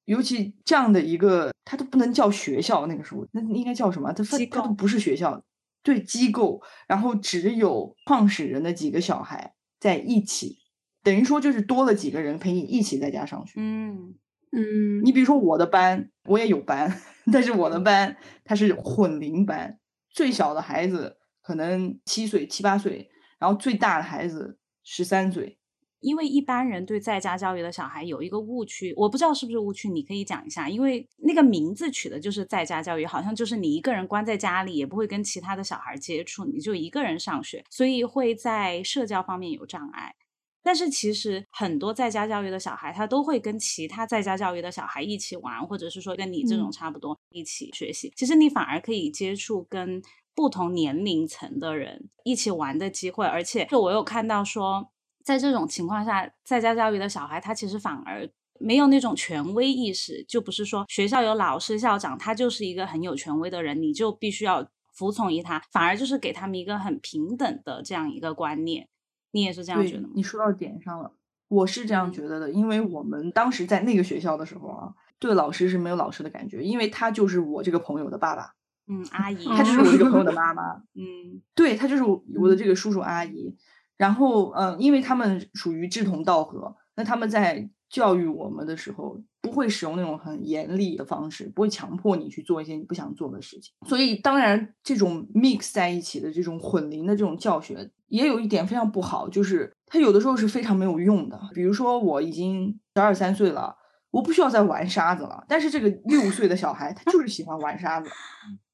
[0.05, 4.11] 尤其这样的一个，他都不能叫学校，那个时候那应该叫什么？
[4.13, 5.41] 他他都不是学校。
[5.83, 10.57] 对机构，然后只有创始人的几个小孩在一起，
[11.03, 13.53] 等于说就是多了几个人陪你一起在家上学。
[13.57, 14.15] 嗯
[14.51, 16.99] 嗯，你比如说我的班，我也有班，
[17.31, 25.57] 但是我的班它是混龄班，最小的孩子可能七岁七八岁，然后最大的孩子十三岁。
[26.01, 30.67] 因为一般人对在家教育的小孩有一个误区，我不知道是不是误区，你可以讲一下。
[30.67, 40.15] 因为那个名字取的就是在家教育，好像就是你一个人关在家里，也不会跟其他的小孩接触，你就一个人上学，所以会在社交方面有障碍。
[40.63, 48.11] 但是其实很多在家教育的小孩，他都会跟其他在家教育的小孩一起玩，或者是说跟你这种差不多一起学习。
[48.15, 50.01] 其实你反而可以接触跟
[50.33, 54.89] 不同年龄层的人一起玩的机会，而且就我有看到说。
[55.23, 58.27] 在这种情况下，在家教育的小孩，他其实反而
[58.59, 68.87] 没有那种权威意识，就不是说学校有老师、校长，他就是一个很有权威的人，你就必须要服从于他，反而就是给他们一个很平等的这样一个观念。
[69.31, 70.09] 你也是这样觉得吗？
[70.13, 71.13] 你说到点上了，
[71.47, 78.53] 我是这样觉得的，因为我们当时在那个学校的时候啊，对老师是没有老师的感觉，因为他就是我这个朋友的爸爸，
[78.87, 83.55] 嗯，阿姨，他就是我这个朋友的 妈妈，嗯，对他就是我的这个叔叔阿姨。
[84.01, 93.71] 然后，嗯，因为他们属于志同道合，那他们在教育我们的时候，不会使用那种很严厉的方式，不会强迫你去做一些你不想做的事情。
[93.87, 101.39] 所以，当然，这种 mix 在一起的这种混龄的这种教学，也有一点非常不好，就是它有的时候是非常没有用的。
[101.53, 103.75] 比如说，我已经十二三岁了，
[104.09, 108.09] 我不需要再玩沙子了，但是这个六岁的小孩，他就是喜欢玩沙子。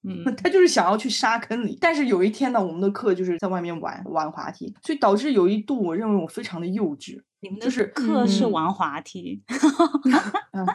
[0.07, 7.21] 嗯， 他就是想要去沙坑里，但是有一天呢，我们的课就是在外面玩玩滑梯，所以导致有一度我认为我非常的幼稚。
[7.39, 9.39] 你们就是课是玩滑梯，
[10.53, 10.65] 嗯，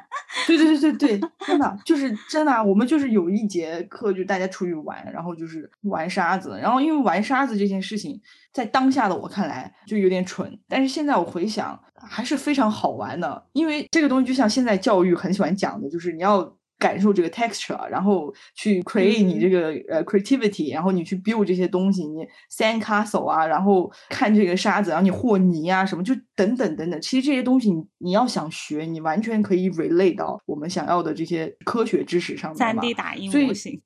[0.47, 8.21] 对对对对对，真的就是真的，我们就是有一节课就大家出去玩，然后就是玩沙子，然后因为玩沙子这件事情，
[8.53, 16.57] 在当下的我看来就有点蠢，但是现在我回想还是非常好玩的，因为这个东西就像现在教育很喜欢讲的，就是你要。
[16.83, 27.01] 感受这个 texture，然后去 create 你这个呃 creativity，然后你去 build 这些东西，你 sand castle 啊，然后看这个沙子，然后你和泥啊什么，就等等等等。
[27.01, 32.59] 其实这些东西你你要想学，你完全可以 relate 到我们想要的这些科学知识上面。
[32.59, 33.81] 三 D 打印模型。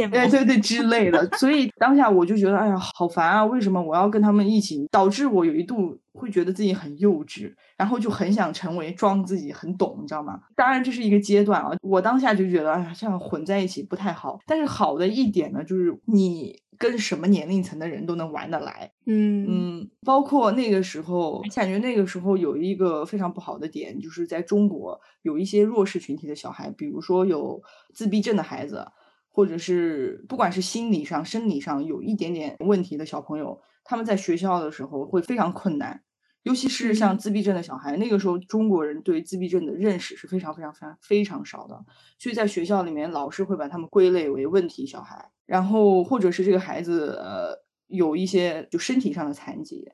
[0.00, 3.44] 哎，对 对之类的，所以当下我就觉得，哎呀，好烦啊！
[3.44, 4.86] 为什么我要跟他们一起？
[4.90, 10.40] 导致我有一度会觉得自己很幼稚，然后就很想成为装自己很懂，你知道吗？
[10.56, 14.38] 当然这是一个阶段啊，我当下就觉得，哎呀，这样混在一起不太好。
[14.46, 28.86] 但是好的一点呢，就是你跟什么年龄层的人都能玩得来，嗯嗯，包括那个时候，感觉那个时候有一个非常不好的点，就是在中国有一些弱势群体的小孩，比如说有自闭症的孩子。
[29.32, 36.02] 或者是不管是心理上、生理上有一点点问题的小朋友，他们在学校的时候会非常困难，
[36.42, 37.96] 尤其是像自闭症的小孩。
[37.96, 41.84] 那个时候中国人对自闭症的认识是非常非常非常非常少的，
[42.18, 45.30] 所以在学校里面，老师会把他们归类为问题小孩。
[45.46, 49.84] 然后或者是这个孩子呃有一些就身体上的残疾，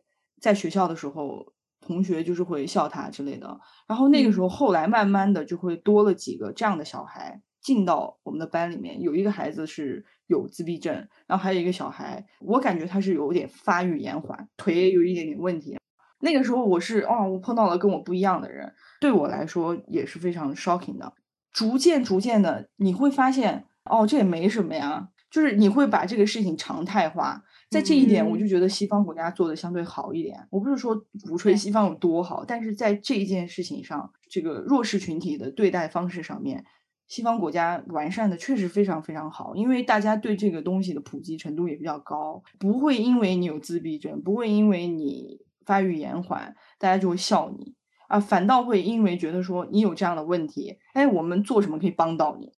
[0.40, 3.60] 在学校的时候，同学就是会笑他之类的。
[3.86, 7.42] 然后那个时候后来慢慢的就会多了几个这样的小孩。
[7.68, 15.76] 进到我们的班里面，有一个孩子是有自闭症，然后还有一个小孩，我感觉他是有点发育延缓，腿也有一点点问题。
[16.20, 21.12] 那个时候我是哦，我碰到了跟我不一样的人，对我来说也是非常 shocking 的。
[21.52, 27.44] 逐渐逐渐的，你会发现哦，这也没什么呀，就是你会把这个事情常态化。
[27.68, 30.48] 在这一点，我就觉得西方国家做的相对好一点。
[30.48, 30.96] 我不是说
[31.28, 36.64] 鼓吹西方有多好，但是在这一件事情上，这个弱势群体的对待方式上面。
[37.08, 47.74] 西方国家完善的确实非常非常好，因为大家对这个东西的普及程度也比较高，不会因为你有自闭症，不会因为你发育延缓，大家就会笑你
[48.08, 52.52] 啊，反倒会因为觉得说你有这样的问题，哎，我们做什么可以帮到你？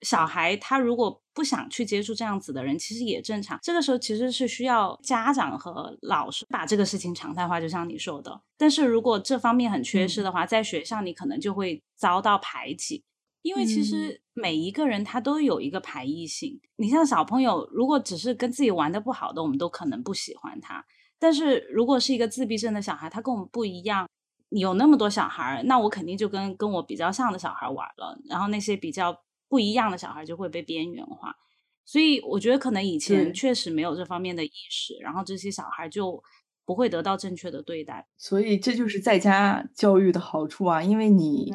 [0.00, 3.58] 小孩他如果不想去接触这样子的人，其实也正常。
[3.62, 8.40] 这个时候其实是需要家长和老师把这个事情常态化，就像你说的。
[8.58, 13.02] 但是如果这方面很缺失的话，在学校你可能就会遭到排挤。
[13.44, 20.82] 因为其实每一个人他都有一个排异性，你像小朋友，如果只是跟自己玩的不好的，我们都可能不喜欢他。
[21.18, 24.08] 但是如果是一个自闭症的小孩，他跟我们不一样，
[24.48, 29.14] 有那么多小孩，那我肯定就跟跟我比较像的小孩玩了，然后那些比较
[29.46, 31.36] 不一样的小孩就会被边缘化。
[31.84, 36.18] 所以我觉得可能以前确实没有这方面的意识，然后这些小孩就
[36.64, 38.08] 不会得到正确的对待。
[38.16, 41.52] 所以这就是在家教育的好处啊，因为你。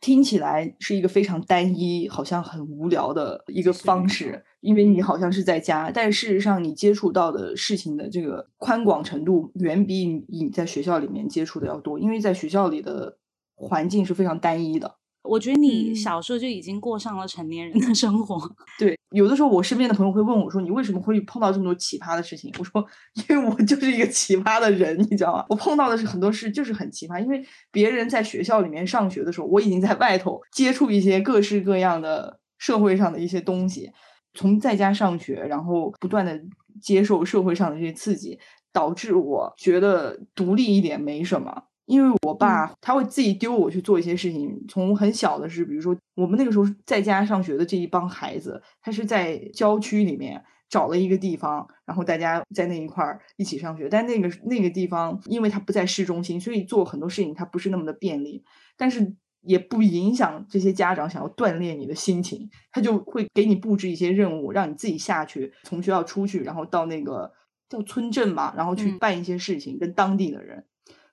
[0.00, 13.18] 听起来是一个非常单一，好像很无聊的一个方式，因为你好像是在家，但事实上你接触到的事情的这个宽广程度远比你在学校里面接触的要多，因为在学校里的
[13.54, 14.96] 环境是非常单一的。
[15.26, 18.50] 我觉得你小时候就已经过上了成年人的生活。
[18.78, 22.84] 对，有的时候我身边的朋友会问我说：“你为什么会碰到这么多奇葩的事情？”我说
[23.28, 25.44] ：“因为我就是一个奇葩的人，你知道吗？
[25.48, 27.20] 我碰到的是很多事，就是很奇葩。
[27.20, 33.90] 因为别人在学校里面上学的时候，我已经在外头接触一些各式各样的社会上的一些东西，
[34.34, 36.40] 从在家上学，然后不断的
[36.80, 38.38] 接受社会上的这些刺激，
[38.72, 53.88] 导致我觉得独立一点没什么。”因为我爸他会自己丢我去做一些事情，从很小的是，比如说我们那个时候在家上学的这一帮孩子，他是在郊区里面找了一个地方，然后大家在那一块儿一起上学。
[53.88, 58.44] 但那个那个地方，因为它不在市中心，所以做很多事情他不是那么的便利。
[58.76, 67.32] 但是也不影响这些家长想要锻炼你的心情，他就会给你布置一些任务，让你自己下去，从学校出去，然后到那个
[67.68, 70.64] 叫村镇嘛，然后去办一些事情，跟当地的人。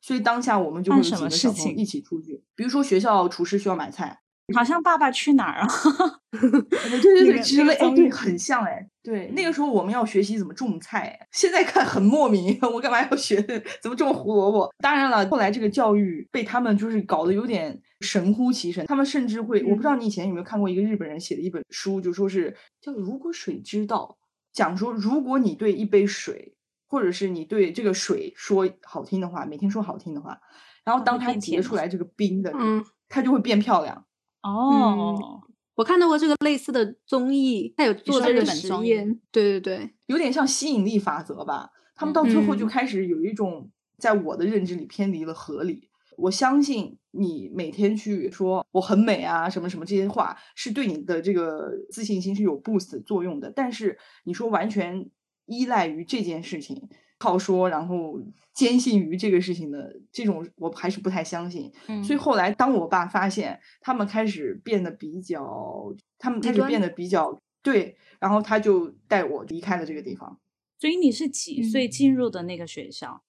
[0.06, 4.20] 所以当下我们就会有几个小朋友一起出去，比如说学校厨师需要买菜，
[4.54, 5.66] 好像《爸爸去哪儿》
[6.04, 13.42] 啊，对对对之类，哎，对， 很像哎，对，那个时候我们要学习怎么种菜，现在看很莫名， 我干嘛要学
[13.82, 14.70] 怎么种胡萝卜？
[14.80, 24.18] 当然了，后来这个教育被他们就是搞得有点神乎其神，他们甚至会，我不知道你以前有没有看过一个日本人写的一本书，就说是叫《如果水知道》，
[24.52, 26.54] 讲说如果你对一杯水。
[26.94, 30.40] 或者是你对这个水说好听的话，每天说好听的话，
[30.86, 34.06] 然后当它结出来这个冰的，嗯，它就会变漂亮。
[34.44, 35.42] 哦，
[35.74, 41.72] 我看到过这个类似的综艺，它有做这个实验，对对对，有点像吸引力法则吧。
[41.96, 45.90] 他们到最后就开始有一种在我的认知里偏离了合理。
[46.16, 53.52] 我相信你每天去说我很美啊，什么什么这些话，是对你的这个自信心是有 boost 作用的。
[53.52, 55.10] 但是你说完全。
[55.46, 58.20] 依赖于这件事情，靠说，然后
[58.54, 61.72] 坚信于这个事情的这种，我还是不太相信。
[61.88, 70.40] 嗯，所以后来当我爸发现他们开始变得比较，他们开始变得比较对，然后他就带我离开了这个地方。
[70.80, 73.24] 所以你是几岁进入的那个学校？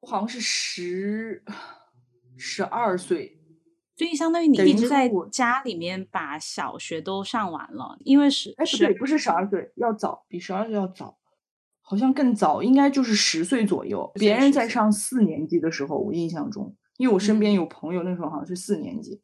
[0.00, 1.42] 我好像是十
[2.36, 3.38] 十二岁。
[3.96, 11.18] 所以相当于你一直在家里面把小学都上完了，因为是哎不对，不是十二岁，要早，比十二岁要早，
[11.90, 14.08] 好像更早，应该就是十岁左右。
[14.14, 19.20] 别人在上四年级的时候，我印象中，因为我身边有朋友那时候好像是四年级，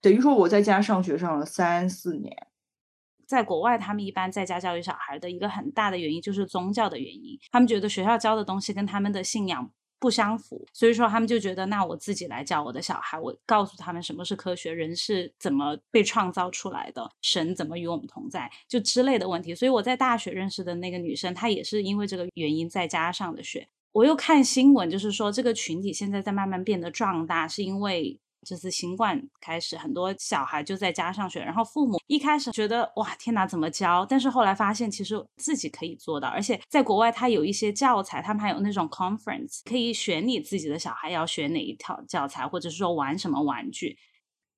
[0.00, 2.34] 等于说我在家上学上了三四年。
[3.26, 9.70] 在国外，他们一般在家教育小孩的一个很大的原因就是宗教的原因，他们觉得学校教的东西跟他们的信仰。
[10.00, 19.54] 不相符，所以说他们就觉得，那我自己来教我的小孩，我告诉他们什么是科学，人是怎么被创造出来的，神怎么与我们同在，就之类的问题。
[19.54, 23.68] 所以我在大学认识的那个女生，她也是因为这个原因在家上的学。
[23.92, 28.18] 我又看新闻，就是说这个群体现在在慢慢变得壮大，是因为。
[28.46, 43.98] 就是新冠开始，很多小孩就在家上学，然后父母一开始觉得哇天哪怎么教，但是后来发现其实自己可以做到，而且在国外他有一些教材，他们还有那种 conference，可以选你自己的小孩要学哪一套教材，或者是说玩什么玩具。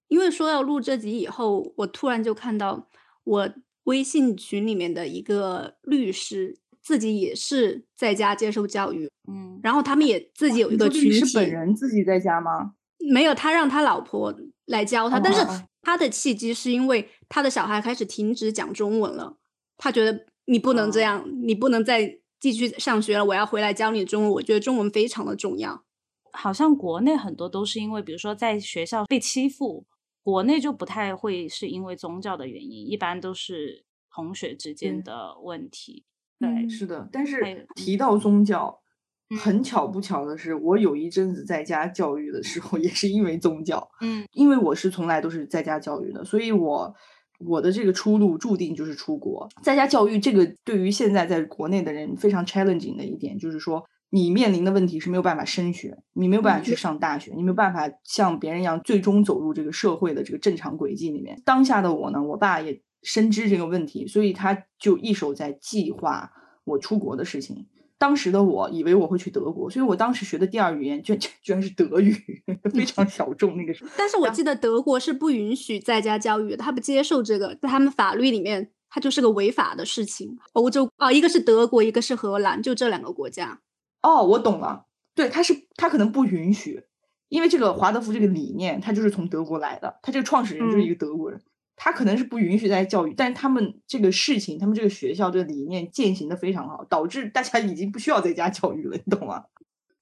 [0.09, 2.89] 因为说要录这集以后，我突然就看到
[3.25, 3.51] 我
[3.85, 12.75] 微信群里面的一个律师自己也是在家接受教育，嗯，然后他们也自己有一个群体，是本人自己在家吗？
[13.09, 14.35] 没有，他让他老婆
[14.67, 15.41] 来教他，但是
[15.83, 19.39] 他的契机是因为他的小孩开始停止讲中文了，
[19.77, 24.33] 他觉得你不能这样，你不能再继续上学了，我要回来教你中文。
[24.33, 25.85] 我觉得中文非常的重要。
[26.33, 29.87] 好像国内很多都是因为，比如说在学校被欺负，
[30.23, 33.85] 国内就不太会是因为宗教的原因，一般都是
[34.15, 36.05] 同学之间的问题。
[36.39, 38.81] 对，是的，但是提到宗教。
[39.39, 43.89] 很巧不巧的是，我有一阵子在家教育的时候，也是因为宗教。
[44.01, 46.93] 嗯，因为我是从来都是在家教育的，所以我
[47.47, 49.49] 我的这个出路注定就是出国。
[49.63, 61.41] 在家教育这个对于现在在国内的人非常 challenging 的一点，就是说你面临的问题是没有办法升学，你没有办法去上大学，你没有办法像别人一样最终走入这个社会的这个正常轨迹里面。
[61.45, 66.33] 当下的我呢，我爸也深知这个问题，所以他就一手在计划
[66.65, 67.69] 我出国的事情。
[68.01, 72.17] 当时的我以为我会去德国，所以我当时学的第二语言居然 居然是德语，
[72.73, 73.91] 非常小众那个时候。
[73.95, 80.39] 但是我记得德国是不允许在家教育的，他不接受这个，在他们法律里面，它就是个违法的事情。
[80.55, 83.61] 欧洲啊，一个是德国，一个是荷兰，就这两个国家。
[84.01, 86.83] 哦，我懂了，对，他是他可能不允许，
[87.29, 91.39] 因为这个华德福这个理念，他就是从德国来的，他这个创始人就是一个德国人。
[91.83, 99.45] 他可能是不允许在教育，但是他们这个事情，他们这个学校这个理念践行的非常好，导致大家已经不需要在家教育了，你懂吗？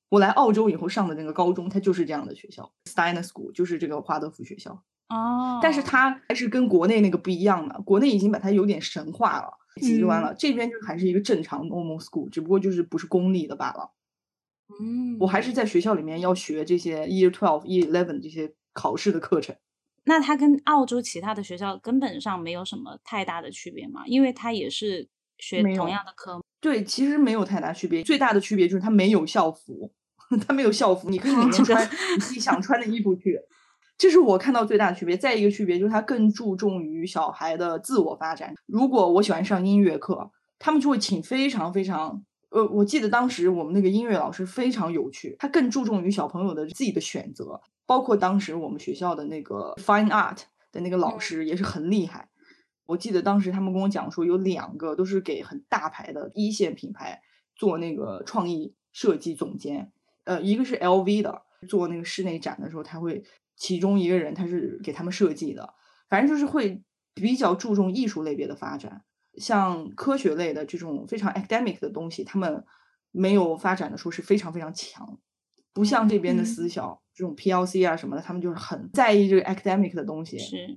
[0.08, 4.82] 我来澳洲以后上的那个高中，它就是这样的学校，Steiner School，就是这个华德福学校。
[5.08, 13.92] 哦，但是它还是跟国内那个不一样的，国内已经把它有点神化了、极端了，这边就还是一个正常 normal school，只不过就是不是公立的罢了。
[14.80, 19.54] 嗯，我还是在学校里面要学这些 Year Twelve、Year Eleven 这些考试的课程。
[20.08, 24.06] 那它跟澳洲其他的学校根本上没有什么太大的区别嘛？
[24.06, 25.06] 因为它也是
[25.36, 26.42] 学同样的科目。
[26.60, 28.02] 对，其实没有太大区别。
[28.02, 29.92] 最大的区别就是它没有校服，
[30.48, 33.38] 它没有校服，你可以里面 穿你自己想穿的衣服去。
[33.96, 35.16] 这是我看到最大的区别。
[35.16, 38.54] 再一个区别就是它更注重于小孩的自我发展。
[38.66, 47.60] 如果我喜欢上音乐课，他们就会请非常非常呃，我记得当时我们那个音乐老师非常有趣，他更注重于小朋友的自己的选择。
[47.88, 52.28] 包括当时我们学校的那个 Fine Art 的那个老师也是很厉害。
[52.84, 57.22] 我记得当时他们跟我讲说，有两个都是给很大牌的一线品牌
[57.56, 59.90] 做那个创意设计总监。
[60.24, 63.24] 呃，一个是 LV 的，做那个室内展的时候，他会
[63.56, 65.72] 其中一个人他是给他们设计的。
[66.10, 66.82] 反正就是会
[67.14, 69.02] 比较注重艺术类别的发展，
[69.38, 72.66] 像科学类的这种非常 academic 的东西，他们
[73.10, 75.18] 没有发展的时候是非常非常强。
[75.78, 80.36] 不像这边的私校，这种 PLC 啊什么的，他们就是很在意这个 academic 的东西。
[80.36, 80.76] 是，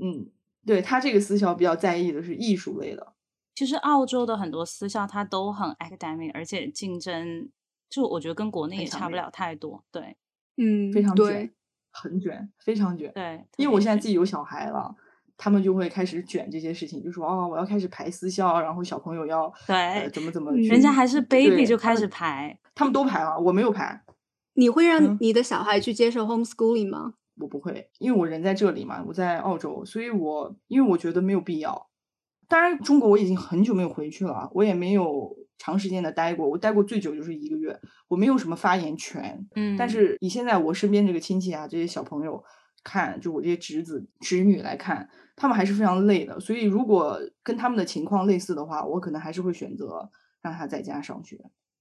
[0.00, 0.30] 嗯，
[0.64, 3.12] 对他这个私校比较在意的是艺术类的。
[3.54, 7.50] 其实澳洲的很多私校它都很 academic，而且竞争
[7.90, 9.84] 就我觉得跟国内也差不了太多。
[9.92, 10.16] 对，
[10.56, 11.52] 嗯，非常卷，
[11.92, 13.12] 很卷，非常卷。
[13.12, 14.96] 对，因为我现在自己有小孩了，
[15.36, 24.02] 他们就会开始卷这些事情，就说哦，我要开始排私校，然后小朋友要对怎么怎么，人家还是 baby 就开始排，他们都排了，我没有排。
[24.54, 27.14] 你会让你的小孩去接受 homeschooling 吗？
[27.36, 31.88] 我不会，因为我人在这里嘛，我在澳洲，所以我因为我觉得没有必要。
[32.48, 39.46] 当然，中国我已经很久没有回去了，我也没有长时间的待过，我待过最久就是一个月，我没有什么发言权。
[39.54, 42.42] 嗯，但是以现在我身边这个亲戚啊，这些小朋友
[42.82, 46.40] 看，就我这些侄子侄女来看，他们还是非常累的。
[46.40, 50.10] 所以如果跟他们的情况类似的话，我可能还是会选择
[50.42, 51.38] 让他在家上学。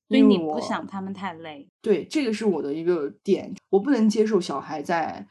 [0.10, 1.70] 所以你不想他们太累？
[1.82, 5.26] 对，这个是我的一个点，我不能接受小孩在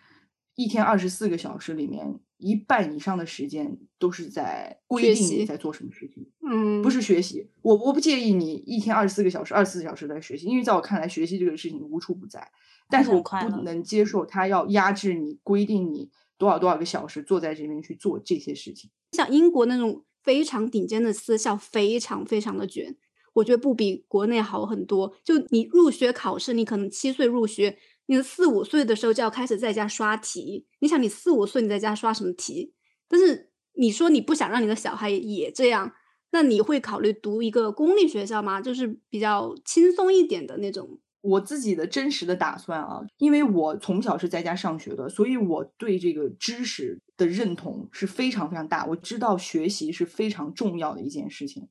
[0.55, 2.19] 一天二十四个小时里面。
[2.41, 7.51] 一半以上的时间都是在规定你在做什么事情，嗯，不是学习。
[7.63, 12.49] 我我不介意你一天二十四个小时、二十四小时在学习，因为在我看来，学习这个事情无处不在。
[12.89, 18.89] 但是我不能接受他要压制你，规定你多少多少个小时坐在这边去做这些事情。
[19.11, 22.95] 像英国那种非常顶尖的私校，非常非常的卷，
[23.39, 25.15] 我觉得不比国内好很多。
[25.25, 27.79] 就你入学考试，你可能七岁入学。
[28.11, 32.73] 你四五岁的时候就要开始在家刷题，你想你四五岁你在家刷什么题？
[33.07, 35.93] 但是你说你不想让你的小孩也这样，
[36.31, 38.63] 那你会考虑读一个公立学校吗？
[38.63, 40.99] 就是比较轻松一点的那种。
[41.21, 48.87] 我自己的真实的打算啊，因为我从小是在家上学的，所以我对这个知识的认同是非常非常大。
[48.87, 51.69] 我知道学习是非常重要的一件事情，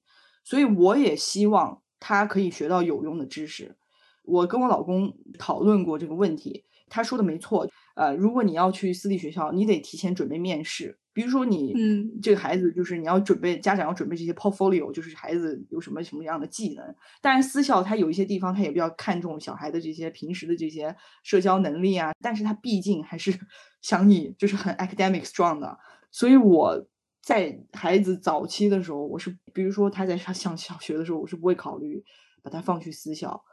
[0.48, 3.76] 所以我也希望他可以学到有用的知识。
[4.24, 7.70] 我跟我老公讨论过这个问题，他说的没错。
[7.95, 10.98] 呃，如果你要去私立学校，你得提前准备面试。
[11.12, 16.95] 比如说你，嗯，这个孩子就是你要准备，家长要准备这些 portfolio，就是孩子有什么什么样的技能。
[17.22, 23.38] 当然，私校他有一些地方他也比较看重小孩的这些平时的这些社交能力啊，但是他毕竟还是
[23.82, 25.78] 想你就是很 academic strong 的。
[26.10, 26.88] 所以我
[27.28, 32.01] 在孩子早期的时候，我是比如说他在上上小学的时候，我是不会考虑
[32.41, 33.43] 把他放去私校。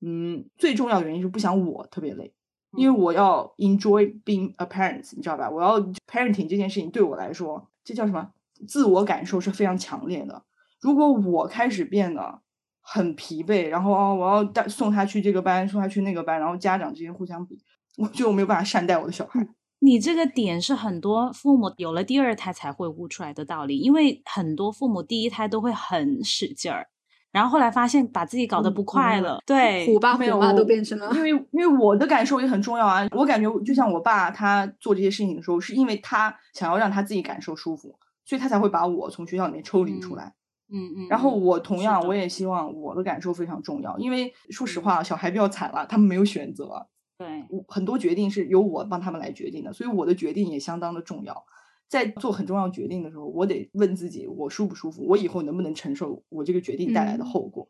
[0.00, 2.32] 嗯，最重要的原因是不想我特别累，
[2.72, 5.50] 因为我要 enjoy being a parent，你知道吧？
[5.50, 5.78] 我要
[6.10, 8.32] parenting 这件事情对我来说，这叫什么？
[8.66, 10.42] 自我感受是非常强烈的。
[10.80, 12.40] 如果我开始变得
[12.80, 17.58] 很疲惫，然后哦，我要带送他去这个班，送他去那个班，然后家长之间互相比，
[17.98, 19.46] 我觉得我没有办法善待我的小孩。
[19.80, 26.88] 你这个点是很多父母有了第二胎才会悟出来的道理，因为很多父母第一胎都会很使劲儿。
[27.30, 31.10] 然后后来发现把自己搞得不快乐，对，虎爸虎妈都变成了。
[31.14, 40.32] 因为 因为我的感受也很重要啊，我感觉就像我爸他做这些事情的时候，是因为他想要让他自己感受舒服，所以他才会把我从学校里面抽离出来。
[40.72, 41.06] 嗯嗯。
[41.10, 46.88] 然后我同样我也希望我的感受非常重要，因为说实话，小孩比较惨了，他们没有选择，
[47.18, 51.44] 对，很多决定是由我帮他们来决定的，所以我的决定也相当的重要。
[51.88, 55.04] 在做很重要决定的时候，我得问自己：我舒不舒服？
[55.06, 57.68] 我以后能不能承受我这个决定带来的后果？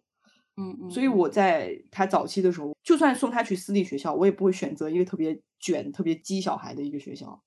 [0.56, 0.90] 嗯嗯。
[0.90, 7.42] 所以我在他早期的时候，就算送他去私立学校，我也不会选择一个特别卷、特别激小孩的一个学校，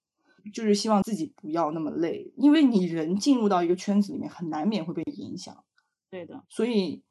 [0.53, 2.31] 就是希望自己不要那么累。
[2.37, 5.63] 因为你人进入到一个圈子里面，很难免会被影响。
[6.09, 6.45] 对的。
[6.47, 7.03] 所以，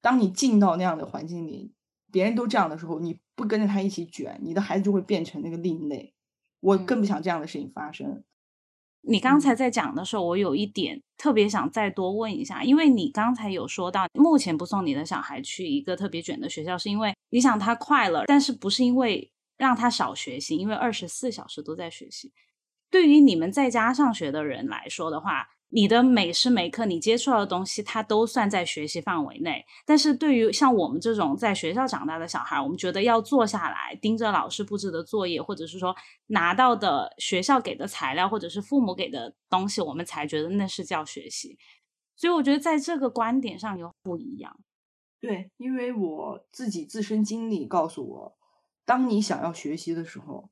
[0.00, 1.72] 当你进到那样的环境里，
[2.10, 6.14] 别人都这样的时候，你不跟着他一起卷，你的孩子就会变成那个另类。
[6.60, 8.24] 我更不想这样的事情发生。
[9.02, 22.32] 你刚才在讲的时候，我有一点特别想再多问一下，因为你刚才有说到，目前不送你的小孩去一个特别卷的学校，是因为你想他快乐，但是不是因为让他少学习，因为二十四小时都在学习。
[22.90, 25.50] 对于你们在家上学的人来说的话。
[25.70, 29.64] 你的每时每刻你接触到的东西，它都算在学习范围内。
[29.84, 35.94] 但是对于像我们这种在学校长大的小孩，我们觉得要坐下来盯着老师布置的作业，或者是说
[36.28, 41.58] 拿到的学校给的材料，或者是父母给的东西，我们才觉得那是叫学习。
[42.16, 44.58] 所以我觉得在这个观点上有不一样。
[45.20, 48.36] 对，因为我自己自身经历告诉我，
[48.86, 50.50] 当你想要学习的时候，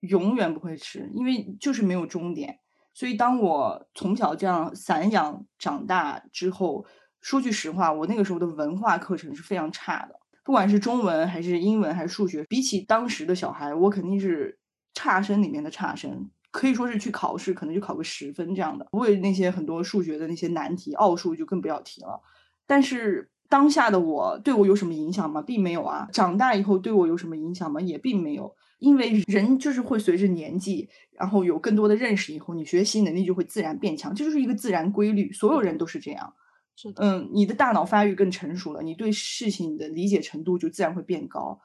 [0.00, 2.60] 永远不会迟，因为就是没有终点。
[2.96, 6.86] 所以，当我从小这样散养长大之后，
[7.20, 14.58] 说句实话，我那个时候的文化课程是非常差的，不管是中文还是英文还是数学，比起当时的小孩，我肯定是
[14.94, 18.88] 差生里面的差生，可以说是去考试可能就考个十分这样的。
[18.92, 22.22] 为那些很多数学的那些难题，奥数就更不要提了。
[22.66, 25.42] 但是当下的我，对我有什么影响吗？
[25.42, 26.08] 并没有啊。
[26.12, 27.80] 长大以后对我有什么影响吗？
[27.80, 28.54] 也并没有。
[28.78, 36.34] 因为人就是会随着年纪，然后有更多的认识以后，你学习能力就会自然变强，这就是一个自然规律，所有人都是这样。
[36.76, 41.58] 是的，嗯，你的大脑发育更成熟了，你对事情的理解程度就自然会变高。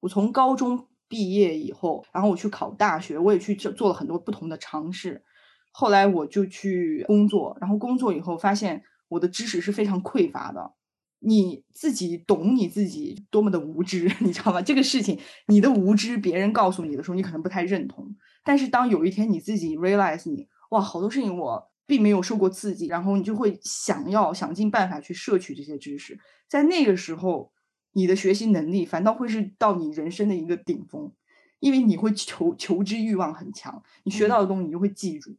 [0.00, 5.22] 我从高中毕业以后，然后我去考大学，我也去做做了很多不同的尝试。
[5.70, 10.72] 后来我就去工作，然后工作以后发现我的知识是非常匮乏的。
[11.26, 14.60] 你自己懂你自己多么的无知， 你知道吗？
[14.60, 18.14] 这个事情，你的无知，别人告诉你的时候，你可能不太认同。
[18.44, 26.18] 但是当有一天你自己 realize 你，哇，好多事情我并没有受过刺激，然后你就会想要想尽办法去摄取这些知识。
[26.46, 27.50] 在那个时候，
[27.92, 31.10] 你的学习能力反倒会是到你人生的一个顶峰，
[31.60, 35.36] 因为你会求求知欲望很强，你学到的东西你就会记住。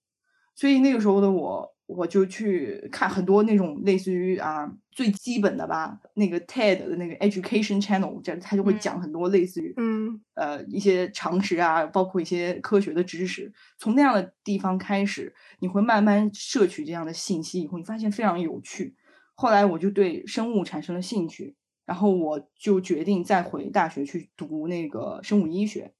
[0.56, 1.75] 所以那个时候的我。
[1.88, 13.54] 我就去看很多那种类似于啊最基本的吧，那个 TED 的那个 Education Channel，这他就会讲很多类似于嗯呃一些常识啊，包括一些科学的知识。
[13.78, 18.96] 从那样的地方开始，你会慢慢摄取这样的信息，以后你发现非常有趣。
[19.36, 21.56] 后来我就对生物产生了兴趣，
[21.86, 25.94] 然后我就决定再回大学去读那个生物医学。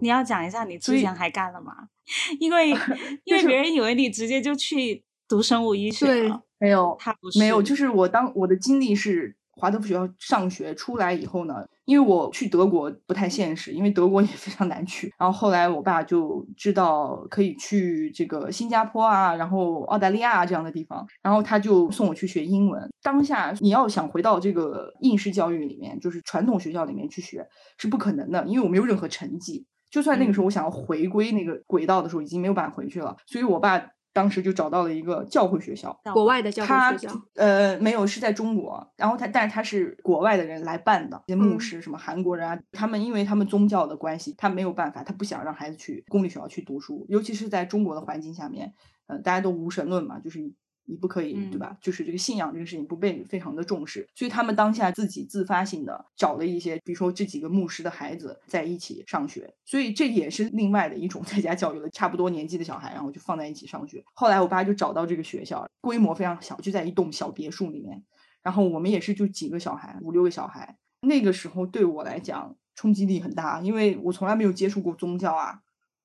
[0.00, 1.88] 你要讲一下你之前还干了吗？
[2.38, 2.70] 因为
[3.24, 5.02] 因为别人以为你直接就去。
[5.32, 15.10] 读生物医学没有，他不是没有，就是我当我的经历是华德福学校上学出来以后呢，因为我去德国不太现实，因为德国也非常难去。
[15.18, 22.90] 然后后来我爸就知道可以去这个新加坡啊，然后澳大利亚这样的地方，然后他就送我去学英文。
[23.02, 29.64] 当下你要想回到这个应试教育里面，就是传统学校里面去学是不可能的，因为我没有任何成绩。
[29.90, 33.16] 就算那个时候我想要回归那个轨道的时候，已经没有办法回去了。
[33.26, 33.82] 所以我爸。
[34.12, 37.22] 当时就找到了一个教会学校，国外的教会学校。
[37.34, 38.92] 呃，没有，是在中国。
[38.96, 48.74] 然后他，但是他是国外的人来办的，一些牧师，什么韩国人啊，他们因为他们宗教的关系，他没有办法，他不想让孩子去公立学校去读书，尤其是在中国的环境下面，
[49.06, 50.52] 呃，大家都无神论嘛，就是。
[50.84, 51.76] 你不可以，对吧？
[51.80, 64.04] 就是这个信仰这个事情不被非常的重视，所以他们当下自己自发性的找了一些，比如说这几个牧师的孩子在一起上学，所以这也是另外的一种在家教育了，差不多年纪的小孩，然后就放在一起上学。
[64.12, 68.02] 后来我爸就找到这个学校，规模非常小，就在一栋小别墅里面，
[68.42, 70.76] 然后我们也是就几个小孩，五六个小孩。
[71.02, 75.60] 那个时候对我来讲冲击力很大，因为我从来没有接触过宗教啊。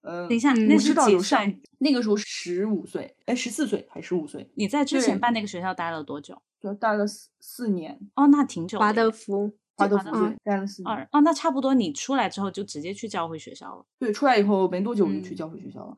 [0.07, 1.61] 呃，等一下，那是几岁？
[1.79, 4.49] 那个时候十五岁，哎，十四岁还是十五岁？
[4.55, 6.41] 你在之前办那个学校待了多久？
[6.61, 7.99] 就待了四四年。
[8.15, 8.79] 哦，那挺久。
[8.79, 10.11] 华德福，华德福
[10.43, 11.07] 待了四年。
[11.11, 13.85] 哦，那差不多，你出来之后就直接去教会学校了。
[13.99, 15.97] 对，出来以后没多久我就去教会学校了。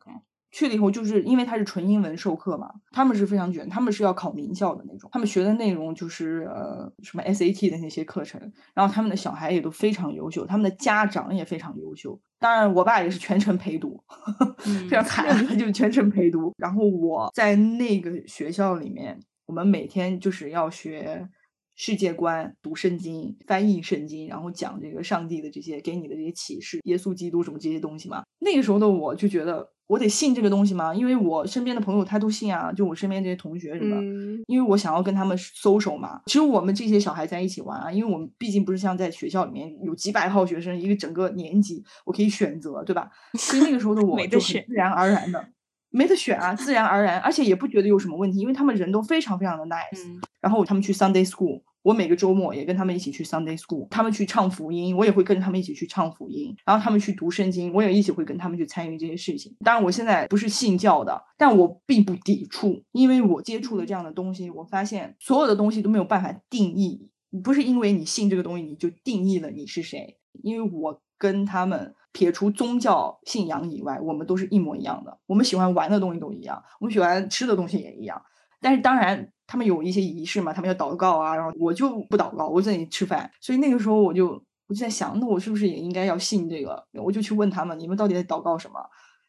[0.51, 8.41] 去了以后，就是因为他是纯英文授课嘛，他们是非常卷，他们是要考名校的那种，他们学的内容就是呃什么 SAT 的那些课程，
[8.73, 12.19] 然后他们的小孩也都非常优秀，他们的家长也非常优秀。
[12.39, 14.03] 当然，我爸也是全程陪读，
[14.89, 16.51] 非常惨，他就全程陪读。
[16.57, 21.29] 然后我在那个学校里面，我们每天就是要学
[21.75, 28.23] 世界观、读圣经、翻译圣经，然后讲这个上帝的这些给你的这些启示、耶稣基督什么这些东西嘛。
[28.39, 29.69] 那个时候的我就觉得。
[29.89, 30.93] 我得信这个东西吗？
[30.93, 33.99] 因为我身边的朋友他都信啊，就我身边这些同学什么，
[34.45, 36.21] 因为我想要跟他们搜手嘛。
[36.27, 43.09] 其实我们这些小孩在一起玩啊，因为我们毕竟不是像在学校里面有几百号学生，一个整个年级我可以选择，对吧？
[43.33, 45.43] 所以那个时候的我就很自然而然的，
[45.89, 50.05] 没得选啊，自然而然，而且也不觉得有什么问题，因为他们人都非常非常的 nice。
[50.39, 51.63] 然后他们去 Sunday School。
[51.81, 56.55] 我每个周末也跟他们一起去 Sunday School，他们去唱福音，我也会跟着他们一起去唱福音。
[56.65, 59.55] 然后他们去读圣经，我也一起会跟他们去参与这些事情。
[59.63, 67.09] 当然，我现在不是信教的，但我并不抵触，因为我接触了这样的东西，我发现所有的东西都没有办法定义。
[67.43, 70.17] 不是因为你信这个东西，你就定义了你是谁。
[70.43, 75.17] 因为我跟他们撇除宗教信仰以外，我们都是一模一样的。
[75.27, 78.21] 我们喜欢玩的东西都一样，我们喜欢吃的东西也一样。
[78.61, 79.31] 但是当然。
[79.51, 83.27] 他们有一些仪式嘛，他们要祷告啊，然后我就不祷告，我在那里吃饭。
[83.41, 84.27] 所以那个时候我就
[84.67, 86.85] 我就在想，那我是不是也应该要信这个？
[86.93, 88.79] 我就去问他们，你们到底在祷告什么？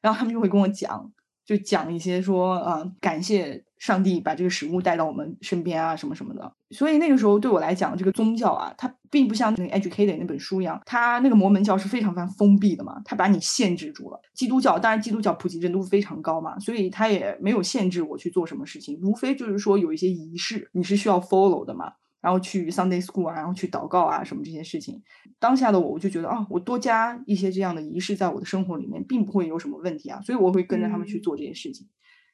[0.02, 1.10] 然后他们就会跟我讲。
[1.46, 6.54] 就讲一些说，呃，感谢上帝把这个食物带到我们身边啊，什么什么的。
[6.70, 14.20] 所以那个时候对我来讲，这个宗教啊，它并不像那个《Educated》那本书一样，它那个摩门教是非常非常封闭的嘛，它把你限制住了。
[14.34, 21.94] 基督教当然基督教普及程度非常高嘛，所以它也没有限制我去做什么事情，无非就是说有一些仪式你是需要 follow 的嘛。
[22.20, 25.02] 然后去 Sunday School 啊，然后去祷告啊，什么这些事情。
[25.38, 30.20] 当下的我，我就觉得啊，我多加一些这样的仪式在我的生活里面，并不会有什么问题啊。
[30.20, 31.88] 所以我会跟着他们去做这些事情。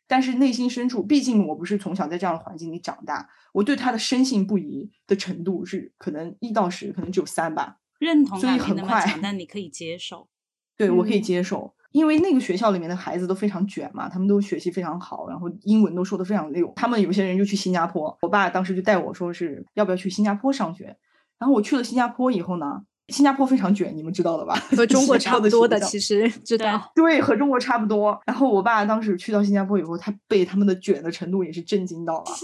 [0.08, 7.78] 但是内心深处，毕竟我不是从小在这样的环境里长大，我对他的深信不疑的程度是可能一到十，可能只有三吧。
[7.98, 10.28] 认同所以很快，但你可以接受。
[10.76, 11.74] 对，我可以接受。
[11.92, 16.70] 因为那个学校里面的孩子都非常卷嘛，他们都学习非常好，然后英文都说的非常溜。
[16.76, 20.98] 他们有些人就去新加坡，我爸当时就带我说是要不要去新加坡上学。
[21.38, 24.54] 然后我去了新加坡以后呢，新加坡非常卷，你们知道的吧？
[24.76, 26.92] 和中国 差不多的，其实 知道。
[26.94, 28.20] 对，和中国差不多。
[28.26, 32.24] 然后我爸当时去到新加坡以后，他被他们的卷的程度也是震惊到了。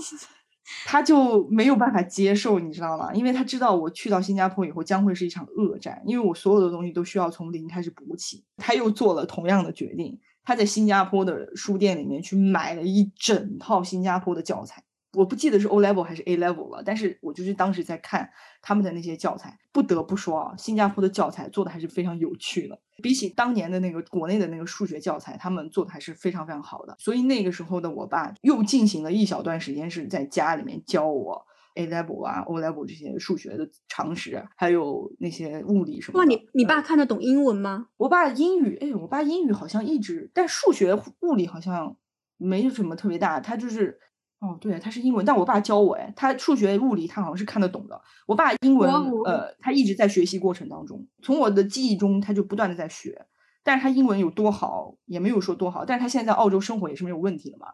[0.87, 3.13] 他就没有办法接受，你知道吗？
[3.13, 8.45] 因为他知道我去到新加坡以后将会是一场恶战，因为我所有的东西都需要从零开始补起。
[8.57, 14.83] 他又做了同样的决定，他在新加坡的书店里面去买了一整套新加坡的教材。
[15.15, 18.31] 我不记得是 O level 还是 A level 了，但是我就是当时在看
[18.63, 26.97] 他们的那些教材，不得不说啊，新加坡的教材做的还是非常有趣的，比起当年的那个国内的那个数学教材，他们做的还是非常非常好的。
[26.99, 31.45] 所以那个时候的我爸又进行了一小段时间是在家里面教我
[31.75, 36.21] A level 啊 O level 这些数学的常识，还有那些物理什么。
[36.21, 37.89] 哇，你你爸看得懂英文吗？
[37.99, 41.99] 我爸英语，哎，我爸英语好像一直，但数学、物理好像
[42.39, 43.99] 没什么特别大，他就是。
[44.43, 48.03] 哦，对，他是英文，但我爸教我，哎，他数学、物理他好像是看得懂的。
[48.26, 48.90] 我爸英文，
[49.24, 53.24] 呃，他一直在学习过程当中，从我的记忆中他就不断的在学，
[53.62, 57.68] 但是他英文有多好也没有说多好，但是他现在在澳洲生活也是没有问题的嘛。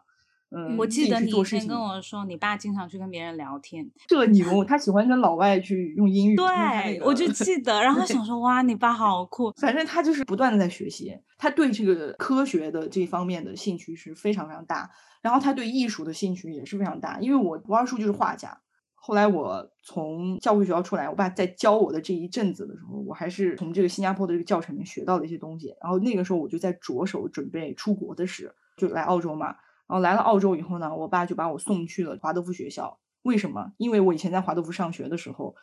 [0.51, 6.35] 嗯，我记得你以前跟我说，你爸经常去跟别人聊天，这牛，他喜欢跟老外去用英语。
[6.35, 9.51] 对，我就记得，然后想说，哇，你爸好酷。
[9.57, 14.89] 反正他就是不断的在学习，他对这个科学的这方面的兴趣是非常非常大。
[15.21, 18.59] 然后他对艺术的兴趣也是非常大，因为我我二叔就是画家。
[18.95, 25.75] 后来我从教会学校出来，我爸在教我的这一阵子的时候，我还是从这个新加坡的这个教程里面学到了一些东西。
[25.81, 29.55] 然后那个时候我就在着手准备出国的事，就来澳洲嘛。
[29.89, 32.99] 然后来了澳洲以后呢，我爸就把我送去了华德福学校。
[33.23, 33.73] 为什么？
[33.77, 35.55] 因为我以前在华德福上学的时候，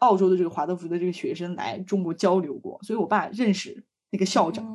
[0.00, 4.66] 澳洲的这个华德福的这个学生来中国交流过，所以我爸认识那个校长。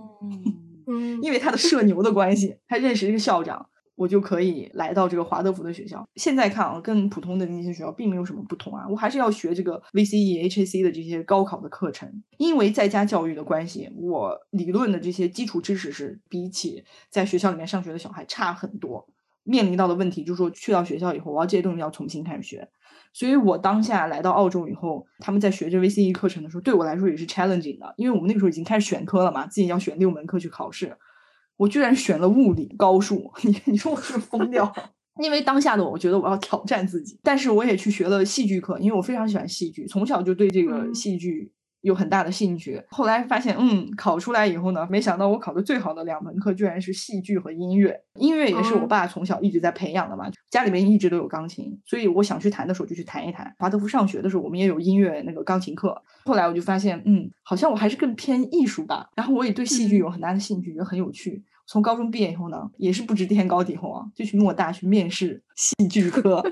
[0.87, 3.69] 嗯， 因为他的社牛的关系，他认识这个校长。
[3.95, 6.07] 我就可以来到这个华德福的学校。
[6.15, 8.85] 现在看啊，跟普通的那些学校并没有什么不同啊。
[8.89, 19.07] 我还是要学这个 VCE、HAC 的这些高考的课程，因为在家教育的关系，我理论的这些基础知识是比起在学校里面上学的小孩差很多。
[19.43, 22.67] 面临到的问题就是说，去到学校以后，我要这些东西要重新开始学。
[23.13, 30.97] 所以我当下来到澳洲以后，他们在学这 VCE 课程的时候，对我来说也是 challenging 的，因为我们那个时候已经开始选科了嘛，自己要选六门课去考试。
[31.57, 34.71] 我居然选了物理高数， 你你说我是疯掉？
[35.23, 41.51] 因为当下的我，我觉得我要挑战自己，但是我也去学了戏剧课，因为我非常喜欢戏剧，从小就对这个戏剧。
[41.85, 48.01] 有很大的兴趣，后来发现，嗯，考出来以后呢，没想到我考的最好的两门课居然是戏剧和音乐。
[48.15, 53.53] 音乐也是我爸从小一直在培养的嘛，家里面一直都有钢琴，所以我想去弹的时候就去弹一弹。
[53.59, 55.95] 华德福上学的时候，我们也有音乐那个钢琴课。
[56.23, 59.07] 后来我就发现，嗯，好像我还是更偏艺术吧。
[59.15, 61.43] 然后我也对戏剧有很大的兴趣，觉得很有趣。
[61.67, 66.43] 从高中毕业以后呢，也是不知天高地厚啊，就去莫大去面试戏剧科。